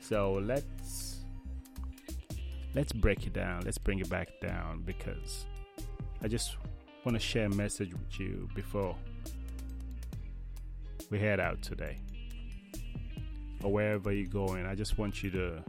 So 0.00 0.40
let's 0.42 0.79
let's 2.74 2.92
break 2.92 3.26
it 3.26 3.32
down. 3.32 3.62
Let's 3.64 3.78
bring 3.78 3.98
it 3.98 4.08
back 4.08 4.28
down 4.40 4.82
because 4.84 5.46
I 6.22 6.28
just 6.28 6.56
want 7.04 7.16
to 7.16 7.20
share 7.20 7.46
a 7.46 7.54
message 7.54 7.92
with 7.92 8.20
you 8.20 8.48
before 8.54 8.96
we 11.10 11.18
head 11.18 11.40
out 11.40 11.60
today 11.62 11.98
or 13.62 13.72
wherever 13.72 14.12
you're 14.12 14.26
going. 14.26 14.66
I 14.66 14.74
just 14.74 14.98
want 14.98 15.22
you 15.22 15.30
to 15.30 15.62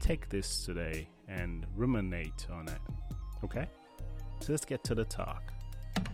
take 0.00 0.28
this 0.28 0.64
today 0.64 1.08
and 1.28 1.66
ruminate 1.76 2.46
on 2.50 2.68
it. 2.68 2.80
Okay? 3.44 3.68
So 4.40 4.52
let's 4.52 4.64
get 4.64 4.82
to 4.84 4.94
the 4.94 5.04
talk. 5.04 5.52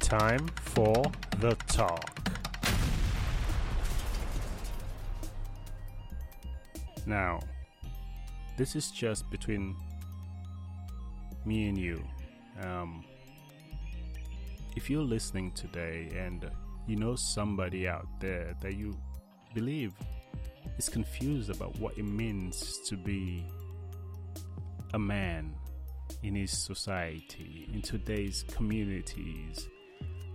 Time 0.01 0.49
for 0.63 1.05
the 1.39 1.55
talk. 1.69 2.11
Now, 7.07 7.41
this 8.57 8.77
is 8.77 8.91
just 8.91 9.31
between 9.31 9.77
me 11.45 11.69
and 11.69 11.79
you. 11.79 12.03
Um, 12.63 13.05
if 14.77 14.89
you're 14.89 15.03
listening 15.03 15.53
today 15.53 16.09
and 16.17 16.49
you 16.87 16.97
know 16.97 17.17
somebody 17.17 17.89
out 17.89 18.07
there 18.21 18.55
that 18.61 18.75
you 18.75 18.97
believe 19.55 19.93
is 20.79 20.89
confused 20.89 21.51
about 21.51 21.79
what 21.79 21.97
it 21.99 22.05
means 22.05 22.79
to 22.87 22.97
be 22.97 23.45
a 24.95 24.99
man 24.99 25.55
in 26.23 26.35
his 26.35 26.51
society, 26.51 27.69
in 27.73 27.83
today's 27.83 28.45
communities, 28.53 29.69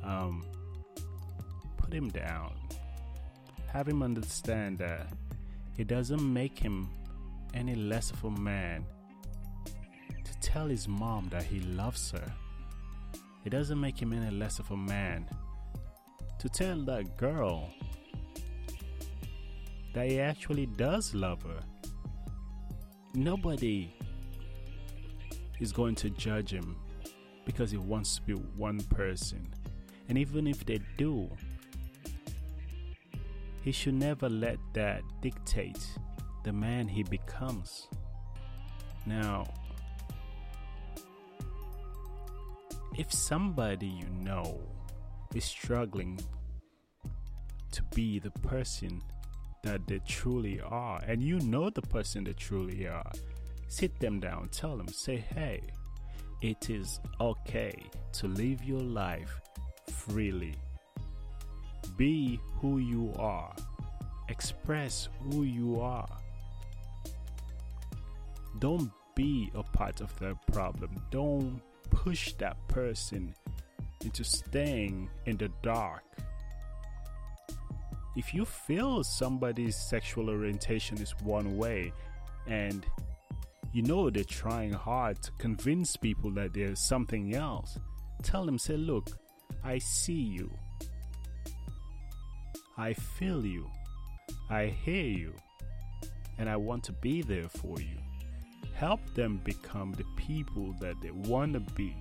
um, 0.03 0.45
put 1.77 1.93
him 1.93 2.09
down. 2.09 2.53
Have 3.71 3.87
him 3.87 4.01
understand 4.01 4.79
that 4.79 5.07
it 5.77 5.87
doesn't 5.87 6.21
make 6.21 6.57
him 6.57 6.89
any 7.53 7.75
less 7.75 8.11
of 8.11 8.23
a 8.23 8.31
man 8.31 8.85
to 10.23 10.39
tell 10.39 10.67
his 10.67 10.87
mom 10.87 11.29
that 11.29 11.43
he 11.43 11.59
loves 11.61 12.11
her. 12.11 12.33
It 13.45 13.49
doesn't 13.49 13.79
make 13.79 14.01
him 14.01 14.13
any 14.13 14.35
less 14.35 14.59
of 14.59 14.69
a 14.71 14.77
man 14.77 15.29
to 16.39 16.49
tell 16.49 16.79
that 16.85 17.17
girl 17.17 17.69
that 19.93 20.09
he 20.09 20.19
actually 20.19 20.65
does 20.65 21.13
love 21.13 21.41
her. 21.43 21.59
Nobody 23.13 23.93
is 25.59 25.71
going 25.71 25.95
to 25.95 26.09
judge 26.11 26.53
him 26.53 26.77
because 27.45 27.71
he 27.71 27.77
wants 27.77 28.15
to 28.17 28.21
be 28.21 28.33
one 28.33 28.79
person. 28.81 29.51
And 30.07 30.17
even 30.17 30.47
if 30.47 30.65
they 30.65 30.79
do, 30.97 31.29
he 33.61 33.71
should 33.71 33.95
never 33.95 34.29
let 34.29 34.57
that 34.73 35.01
dictate 35.21 35.85
the 36.49 36.53
man 36.53 36.87
he 36.87 37.03
becomes. 37.03 37.87
Now, 39.05 39.45
if 42.97 43.13
somebody 43.13 43.85
you 43.85 44.07
know 44.23 44.59
is 45.35 45.45
struggling 45.45 46.19
to 47.69 47.83
be 47.93 48.17
the 48.17 48.31
person 48.31 48.99
that 49.61 49.85
they 49.85 49.99
truly 50.07 50.59
are, 50.59 50.99
and 51.05 51.21
you 51.21 51.39
know 51.41 51.69
the 51.69 51.83
person 51.83 52.23
they 52.23 52.33
truly 52.33 52.87
are, 52.87 53.11
sit 53.67 53.99
them 53.99 54.19
down, 54.19 54.49
tell 54.49 54.75
them, 54.75 54.87
say, 54.87 55.17
hey, 55.17 55.61
it 56.41 56.71
is 56.71 56.99
okay 57.21 57.75
to 58.13 58.27
live 58.27 58.63
your 58.63 58.81
life 58.81 59.39
freely. 59.91 60.55
Be 61.95 62.39
who 62.55 62.79
you 62.79 63.13
are, 63.19 63.55
express 64.29 65.09
who 65.21 65.43
you 65.43 65.79
are. 65.79 66.09
Don't 68.57 68.91
be 69.15 69.51
a 69.53 69.63
part 69.63 70.01
of 70.01 70.17
the 70.19 70.35
problem. 70.51 71.01
Don't 71.11 71.61
push 71.89 72.33
that 72.33 72.55
person 72.67 73.35
into 74.03 74.23
staying 74.23 75.09
in 75.25 75.37
the 75.37 75.49
dark. 75.61 76.03
If 78.15 78.33
you 78.33 78.45
feel 78.45 79.03
somebody's 79.03 79.75
sexual 79.75 80.29
orientation 80.29 80.97
is 80.97 81.13
one 81.21 81.57
way 81.57 81.93
and 82.47 82.85
you 83.71 83.83
know 83.83 84.09
they're 84.09 84.23
trying 84.23 84.73
hard 84.73 85.21
to 85.21 85.31
convince 85.33 85.95
people 85.95 86.31
that 86.31 86.53
there's 86.53 86.79
something 86.79 87.35
else, 87.35 87.77
tell 88.23 88.45
them, 88.45 88.57
say, 88.57 88.77
look, 88.77 89.09
I 89.63 89.77
see 89.77 90.13
you. 90.13 90.49
I 92.77 92.93
feel 92.93 93.45
you. 93.45 93.69
I 94.49 94.67
hear 94.67 95.05
you. 95.05 95.33
And 96.37 96.49
I 96.49 96.55
want 96.55 96.83
to 96.85 96.93
be 96.93 97.21
there 97.21 97.49
for 97.49 97.79
you. 97.79 97.97
Help 98.79 99.01
them 99.13 99.41
become 99.43 99.91
the 99.91 100.05
people 100.15 100.73
that 100.79 100.95
they 101.01 101.11
want 101.11 101.51
to 101.51 101.59
be. 101.59 101.93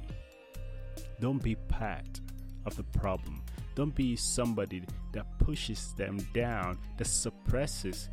Don't 1.21 1.43
be 1.43 1.57
part 1.57 2.21
of 2.67 2.77
the 2.77 2.85
problem. 2.85 3.43
Don't 3.75 3.93
be 3.97 4.15
somebody 4.15 4.85
that 5.13 5.27
pushes 5.41 5.93
them 5.95 6.19
down, 6.33 6.79
that 6.97 7.07
suppresses 7.07 8.09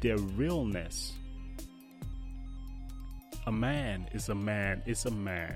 their 0.00 0.16
realness. 0.16 1.12
A 3.46 3.52
man 3.52 4.08
is 4.14 4.30
a 4.30 4.34
man 4.34 4.82
is 4.86 5.04
a 5.04 5.10
man. 5.10 5.54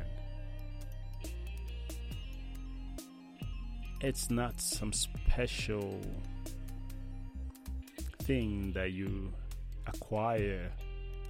It's 4.03 4.31
not 4.31 4.61
some 4.61 4.93
special 4.93 6.03
thing 8.25 8.73
that 8.75 8.93
you 8.93 9.33
acquire 9.87 10.71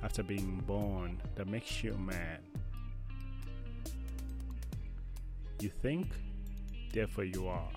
after 0.03 0.23
being 0.23 0.63
born 0.67 1.21
that 1.35 1.47
makes 1.47 1.83
you 1.83 1.95
a 1.95 1.99
man. 1.99 2.39
You 5.61 5.69
think, 5.69 6.15
therefore 6.93 7.25
you 7.25 7.49
are. 7.49 7.71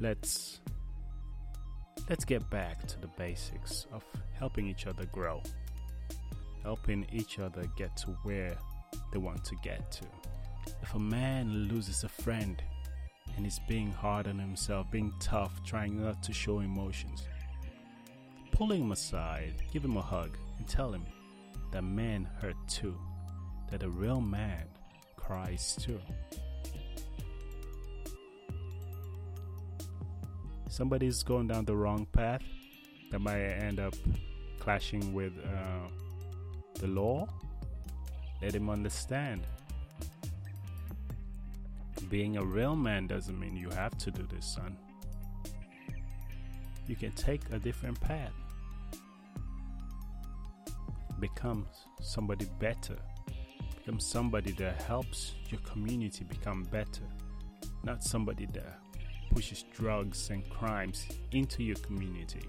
Let's 0.00 0.60
let's 2.08 2.24
get 2.24 2.48
back 2.48 2.86
to 2.86 3.00
the 3.00 3.08
basics 3.18 3.86
of 3.92 4.02
helping 4.32 4.66
each 4.66 4.86
other 4.86 5.04
grow. 5.06 5.42
Helping 6.62 7.06
each 7.12 7.38
other 7.38 7.64
get 7.76 7.96
to 7.98 8.08
where 8.22 8.56
they 9.12 9.18
want 9.18 9.44
to 9.44 9.56
get 9.62 9.90
to. 9.92 10.04
If 10.82 10.94
a 10.94 10.98
man 10.98 11.68
loses 11.68 12.04
a 12.04 12.08
friend 12.08 12.62
and 13.36 13.46
is 13.46 13.60
being 13.68 13.92
hard 13.92 14.26
on 14.26 14.38
himself, 14.38 14.90
being 14.90 15.12
tough, 15.20 15.64
trying 15.64 16.02
not 16.02 16.22
to 16.22 16.32
show 16.32 16.60
emotions, 16.60 17.24
pulling 18.52 18.82
him 18.82 18.92
aside, 18.92 19.54
give 19.72 19.84
him 19.84 19.96
a 19.96 20.02
hug, 20.02 20.36
and 20.58 20.66
tell 20.68 20.92
him 20.92 21.04
that 21.72 21.82
men 21.82 22.28
hurt 22.40 22.56
too, 22.68 22.96
that 23.70 23.82
a 23.82 23.88
real 23.88 24.20
man 24.20 24.64
cries 25.16 25.76
too. 25.80 26.00
Somebody's 30.68 31.22
going 31.22 31.48
down 31.48 31.64
the 31.64 31.74
wrong 31.74 32.06
path 32.12 32.42
that 33.10 33.18
might 33.20 33.40
end 33.40 33.80
up 33.80 33.94
clashing 34.60 35.12
with 35.12 35.32
uh, 35.44 35.88
the 36.74 36.86
law. 36.86 37.26
Let 38.40 38.54
him 38.54 38.70
understand. 38.70 39.46
Being 42.08 42.36
a 42.36 42.44
real 42.44 42.76
man 42.76 43.06
doesn't 43.06 43.38
mean 43.38 43.56
you 43.56 43.70
have 43.70 43.98
to 43.98 44.10
do 44.10 44.26
this, 44.30 44.46
son. 44.46 44.76
You 46.88 46.96
can 46.96 47.12
take 47.12 47.42
a 47.52 47.58
different 47.58 48.00
path 48.00 48.32
become 51.20 51.66
somebody 52.00 52.46
better. 52.58 52.96
Become 53.76 54.00
somebody 54.00 54.52
that 54.52 54.82
helps 54.82 55.34
your 55.50 55.60
community 55.60 56.24
become 56.24 56.64
better. 56.64 57.04
Not 57.84 58.04
somebody 58.04 58.46
that 58.52 58.78
pushes 59.32 59.64
drugs 59.72 60.30
and 60.30 60.48
crimes 60.48 61.06
into 61.32 61.62
your 61.62 61.76
community. 61.76 62.42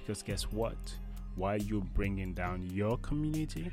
Because 0.00 0.22
guess 0.22 0.44
what? 0.44 0.76
While 1.36 1.58
you're 1.58 1.80
bringing 1.80 2.34
down 2.34 2.68
your 2.70 2.98
community, 2.98 3.70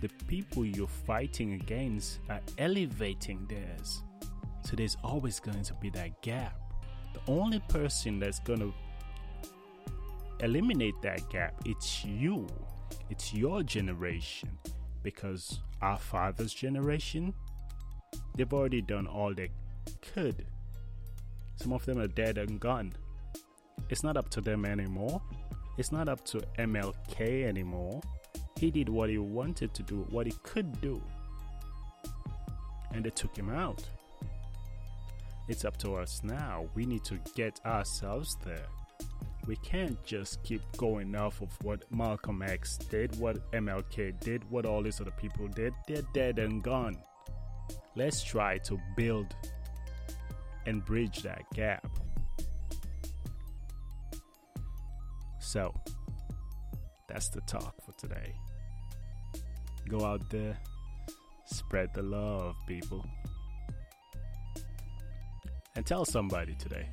the 0.00 0.08
people 0.26 0.64
you're 0.64 0.86
fighting 0.86 1.54
against 1.54 2.20
are 2.28 2.40
elevating 2.58 3.46
theirs. 3.48 4.02
So 4.62 4.76
there's 4.76 4.96
always 5.04 5.40
going 5.40 5.62
to 5.62 5.74
be 5.74 5.90
that 5.90 6.20
gap. 6.22 6.58
The 7.14 7.32
only 7.32 7.60
person 7.68 8.18
that's 8.18 8.40
going 8.40 8.60
to 8.60 8.74
eliminate 10.40 11.00
that 11.02 11.28
gap, 11.30 11.54
it's 11.64 12.04
you. 12.04 12.46
It's 13.10 13.32
your 13.32 13.62
generation 13.62 14.58
because 15.02 15.60
our 15.82 15.98
father's 15.98 16.52
generation, 16.52 17.34
they've 18.34 18.52
already 18.52 18.82
done 18.82 19.06
all 19.06 19.34
they 19.34 19.50
could. 20.14 20.46
Some 21.56 21.72
of 21.72 21.84
them 21.86 21.98
are 21.98 22.08
dead 22.08 22.38
and 22.38 22.60
gone. 22.60 22.92
It's 23.88 24.02
not 24.02 24.16
up 24.16 24.28
to 24.30 24.40
them 24.40 24.64
anymore. 24.64 25.22
It's 25.78 25.92
not 25.92 26.08
up 26.08 26.24
to 26.26 26.40
MLK 26.58 27.44
anymore. 27.44 28.00
He 28.58 28.70
did 28.70 28.88
what 28.88 29.10
he 29.10 29.18
wanted 29.18 29.74
to 29.74 29.82
do, 29.82 30.06
what 30.10 30.26
he 30.26 30.32
could 30.42 30.80
do. 30.80 31.00
And 32.92 33.04
they 33.04 33.10
took 33.10 33.36
him 33.36 33.50
out. 33.50 33.84
It's 35.48 35.64
up 35.64 35.76
to 35.78 35.94
us 35.96 36.22
now. 36.24 36.66
We 36.74 36.86
need 36.86 37.04
to 37.04 37.18
get 37.34 37.60
ourselves 37.64 38.36
there 38.44 38.66
we 39.46 39.56
can't 39.56 40.02
just 40.04 40.42
keep 40.42 40.60
going 40.76 41.14
off 41.14 41.40
of 41.40 41.50
what 41.62 41.84
Malcolm 41.92 42.42
X 42.42 42.78
did, 42.78 43.16
what 43.18 43.50
MLK 43.52 44.18
did, 44.20 44.48
what 44.50 44.66
all 44.66 44.82
these 44.82 45.00
other 45.00 45.12
people 45.12 45.46
did. 45.48 45.72
They're 45.86 46.02
dead 46.12 46.38
and 46.38 46.62
gone. 46.62 46.98
Let's 47.94 48.22
try 48.22 48.58
to 48.58 48.78
build 48.96 49.34
and 50.66 50.84
bridge 50.84 51.22
that 51.22 51.42
gap. 51.54 51.86
So, 55.38 55.72
that's 57.08 57.28
the 57.28 57.40
talk 57.42 57.74
for 57.84 57.92
today. 57.92 58.34
Go 59.88 60.04
out 60.04 60.28
there, 60.28 60.58
spread 61.46 61.94
the 61.94 62.02
love, 62.02 62.56
people. 62.66 63.04
And 65.76 65.86
tell 65.86 66.04
somebody 66.04 66.54
today 66.56 66.88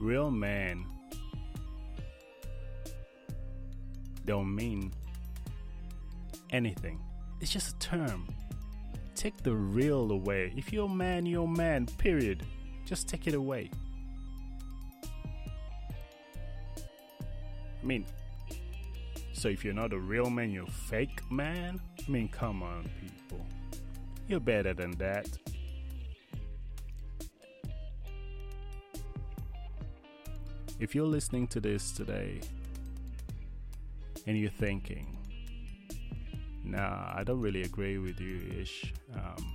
real 0.00 0.30
man 0.30 0.86
don't 4.24 4.54
mean 4.54 4.92
anything. 6.50 7.00
It's 7.40 7.52
just 7.52 7.76
a 7.76 7.78
term. 7.78 8.28
Take 9.14 9.42
the 9.42 9.54
real 9.54 10.12
away. 10.12 10.52
If 10.56 10.72
you're 10.72 10.86
a 10.86 10.88
man, 10.88 11.26
you're 11.26 11.44
a 11.44 11.48
man, 11.48 11.86
period. 11.86 12.42
Just 12.84 13.08
take 13.08 13.26
it 13.26 13.34
away. 13.34 13.70
I 17.82 17.86
mean, 17.86 18.04
so 19.32 19.48
if 19.48 19.64
you're 19.64 19.74
not 19.74 19.92
a 19.92 19.98
real 19.98 20.28
man, 20.30 20.50
you're 20.50 20.64
a 20.64 20.70
fake 20.70 21.22
man? 21.30 21.80
I 22.06 22.10
mean, 22.10 22.28
come 22.28 22.62
on, 22.62 22.88
people. 23.00 23.44
You're 24.28 24.40
better 24.40 24.74
than 24.74 24.92
that. 24.92 25.28
If 30.80 30.94
you're 30.94 31.04
listening 31.06 31.46
to 31.48 31.60
this 31.60 31.92
today 31.92 32.40
and 34.26 34.38
you're 34.38 34.48
thinking, 34.48 35.18
nah, 36.64 37.12
I 37.14 37.22
don't 37.22 37.42
really 37.42 37.60
agree 37.62 37.98
with 37.98 38.18
you, 38.18 38.40
Ish, 38.58 38.94
um, 39.14 39.52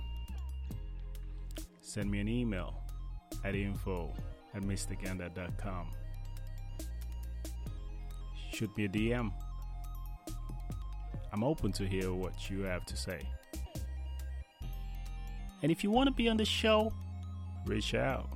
send 1.80 2.08
me 2.12 2.20
an 2.20 2.28
email 2.28 2.80
at 3.44 3.56
info 3.56 4.14
at 4.54 4.62
mrgander.com. 4.62 5.90
Shoot 8.52 8.76
me 8.76 8.84
a 8.84 8.88
DM. 8.88 9.32
I'm 11.32 11.42
open 11.42 11.72
to 11.72 11.86
hear 11.88 12.12
what 12.12 12.48
you 12.48 12.60
have 12.62 12.86
to 12.86 12.96
say. 12.96 13.20
And 15.60 15.72
if 15.72 15.82
you 15.82 15.90
want 15.90 16.06
to 16.06 16.14
be 16.14 16.28
on 16.28 16.36
the 16.36 16.44
show, 16.44 16.92
reach 17.66 17.94
out. 17.94 18.35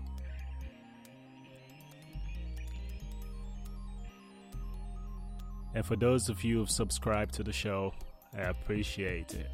And 5.75 5.85
for 5.87 5.97
those 5.97 6.29
of 6.29 6.43
you 6.43 6.59
who've 6.59 6.71
subscribed 6.71 7.35
to 7.35 7.43
the 7.43 7.53
show, 7.53 7.95
I 8.37 8.43
appreciate 8.43 9.35
it. 9.35 9.51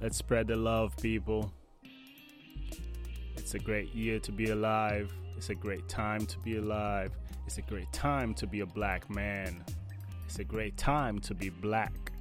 Let's 0.00 0.16
spread 0.16 0.46
the 0.46 0.56
love, 0.56 0.96
people. 0.96 1.52
It's 3.36 3.54
a 3.54 3.58
great 3.58 3.94
year 3.94 4.18
to 4.20 4.32
be 4.32 4.50
alive. 4.50 5.12
It's 5.36 5.50
a 5.50 5.54
great 5.54 5.88
time 5.88 6.26
to 6.26 6.38
be 6.40 6.56
alive. 6.56 7.12
It's 7.46 7.58
a 7.58 7.62
great 7.62 7.92
time 7.92 8.34
to 8.34 8.46
be 8.46 8.60
a 8.60 8.66
black 8.66 9.08
man. 9.08 9.64
It's 10.24 10.38
a 10.38 10.44
great 10.44 10.76
time 10.76 11.20
to 11.20 11.34
be 11.34 11.50
black. 11.50 12.12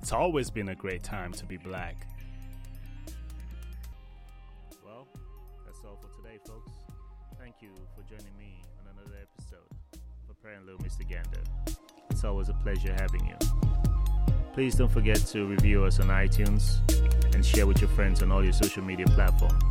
It's 0.00 0.12
always 0.12 0.50
been 0.50 0.68
a 0.68 0.74
great 0.74 1.02
time 1.02 1.32
to 1.32 1.44
be 1.44 1.56
black. 1.56 2.06
Well, 4.84 5.06
that's 5.66 5.80
all 5.84 5.96
for 6.00 6.22
today, 6.22 6.38
folks. 6.46 6.69
Thank 7.60 7.72
you 7.72 7.84
for 7.94 8.08
joining 8.08 8.38
me 8.38 8.62
on 8.78 8.94
another 8.96 9.18
episode 9.20 9.58
of 9.92 10.30
Apparently 10.30 10.72
Mr. 10.76 11.06
Gander. 11.06 11.40
It's 12.08 12.24
always 12.24 12.48
a 12.48 12.54
pleasure 12.54 12.94
having 12.94 13.26
you. 13.26 13.36
Please 14.54 14.76
don't 14.76 14.90
forget 14.90 15.18
to 15.26 15.44
review 15.44 15.84
us 15.84 16.00
on 16.00 16.06
iTunes 16.06 16.78
and 17.34 17.44
share 17.44 17.66
with 17.66 17.80
your 17.82 17.90
friends 17.90 18.22
on 18.22 18.32
all 18.32 18.42
your 18.42 18.54
social 18.54 18.82
media 18.82 19.04
platforms. 19.06 19.62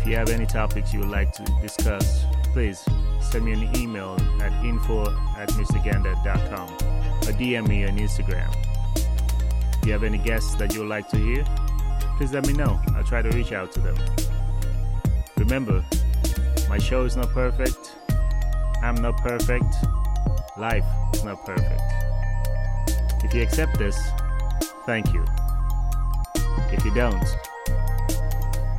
If 0.00 0.06
you 0.06 0.16
have 0.16 0.30
any 0.30 0.46
topics 0.46 0.94
you 0.94 1.00
would 1.00 1.10
like 1.10 1.32
to 1.32 1.44
discuss, 1.60 2.24
please 2.54 2.82
send 3.20 3.44
me 3.44 3.52
an 3.52 3.76
email 3.76 4.16
at 4.40 4.52
info 4.64 5.10
at 5.36 5.50
mrgander.com 5.50 6.70
or 6.70 7.32
DM 7.38 7.68
me 7.68 7.84
on 7.84 7.98
Instagram. 7.98 8.50
If 9.82 9.86
you 9.86 9.92
have 9.92 10.04
any 10.04 10.18
guests 10.18 10.54
that 10.54 10.72
you 10.72 10.80
would 10.80 10.88
like 10.88 11.10
to 11.10 11.18
hear, 11.18 11.44
please 12.16 12.32
let 12.32 12.46
me 12.46 12.54
know. 12.54 12.80
I'll 12.94 13.04
try 13.04 13.20
to 13.20 13.28
reach 13.36 13.52
out 13.52 13.72
to 13.72 13.80
them. 13.80 14.25
Remember, 15.46 15.84
my 16.68 16.76
show 16.76 17.04
is 17.04 17.16
not 17.16 17.30
perfect. 17.30 17.94
I'm 18.82 18.96
not 18.96 19.16
perfect. 19.18 19.64
Life 20.58 20.84
is 21.14 21.22
not 21.22 21.46
perfect. 21.46 21.80
If 23.22 23.32
you 23.32 23.42
accept 23.42 23.78
this, 23.78 23.96
thank 24.86 25.14
you. 25.14 25.24
If 26.72 26.84
you 26.84 26.92
don't, 26.92 27.24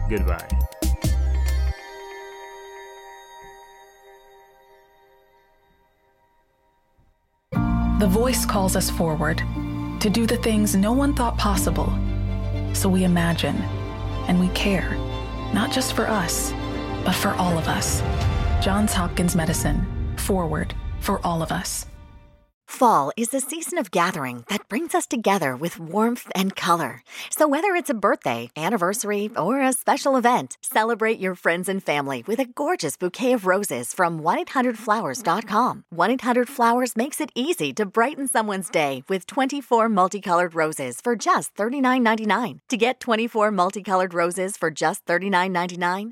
goodbye. 0.09 0.45
The 7.99 8.07
voice 8.09 8.45
calls 8.45 8.75
us 8.75 8.89
forward 8.89 9.37
to 10.01 10.09
do 10.09 10.27
the 10.27 10.35
things 10.35 10.75
no 10.75 10.91
one 10.91 11.15
thought 11.15 11.37
possible. 11.37 11.93
So 12.73 12.89
we 12.89 13.05
imagine 13.05 13.55
and 14.27 14.37
we 14.37 14.49
care, 14.49 14.97
not 15.53 15.71
just 15.71 15.93
for 15.93 16.07
us, 16.07 16.51
but 17.07 17.15
for 17.15 17.31
all 17.35 17.57
of 17.57 17.69
us. 17.69 18.01
Johns 18.61 18.93
Hopkins 18.93 19.33
Medicine, 19.33 19.87
forward 20.17 20.75
for 20.99 21.25
all 21.25 21.41
of 21.41 21.53
us. 21.53 21.85
Fall 22.67 23.13
is 23.15 23.29
the 23.29 23.39
season 23.39 23.77
of 23.77 23.91
gathering 23.91 24.43
that 24.49 24.67
brings 24.67 24.93
us 24.93 25.07
together 25.07 25.55
with 25.55 25.79
warmth 25.79 26.29
and 26.35 26.53
color. 26.55 27.01
So, 27.29 27.47
whether 27.47 27.75
it's 27.75 27.89
a 27.89 27.95
birthday, 27.95 28.49
anniversary, 28.57 29.31
or 29.37 29.61
a 29.61 29.71
special 29.73 30.17
event, 30.17 30.57
celebrate 30.61 31.19
your 31.19 31.33
friends 31.33 31.69
and 31.69 31.81
family 31.81 32.23
with 32.27 32.39
a 32.39 32.45
gorgeous 32.45 32.97
bouquet 32.97 33.31
of 33.31 33.45
roses 33.45 33.93
from 33.93 34.19
1-800-Flowers.com. 34.19 35.85
1-800-Flowers 35.95 36.95
makes 36.97 37.21
it 37.21 37.31
easy 37.35 37.71
to 37.73 37.85
brighten 37.85 38.27
someone's 38.27 38.69
day 38.69 39.03
with 39.07 39.25
24 39.27 39.87
multicolored 39.87 40.53
roses 40.53 40.99
for 40.99 41.15
just 41.15 41.55
$39.99. 41.55 42.59
To 42.67 42.77
get 42.77 42.99
24 42.99 43.49
multicolored 43.51 44.13
roses 44.13 44.57
for 44.57 44.69
just 44.69 45.05
$39.99, 45.05 46.11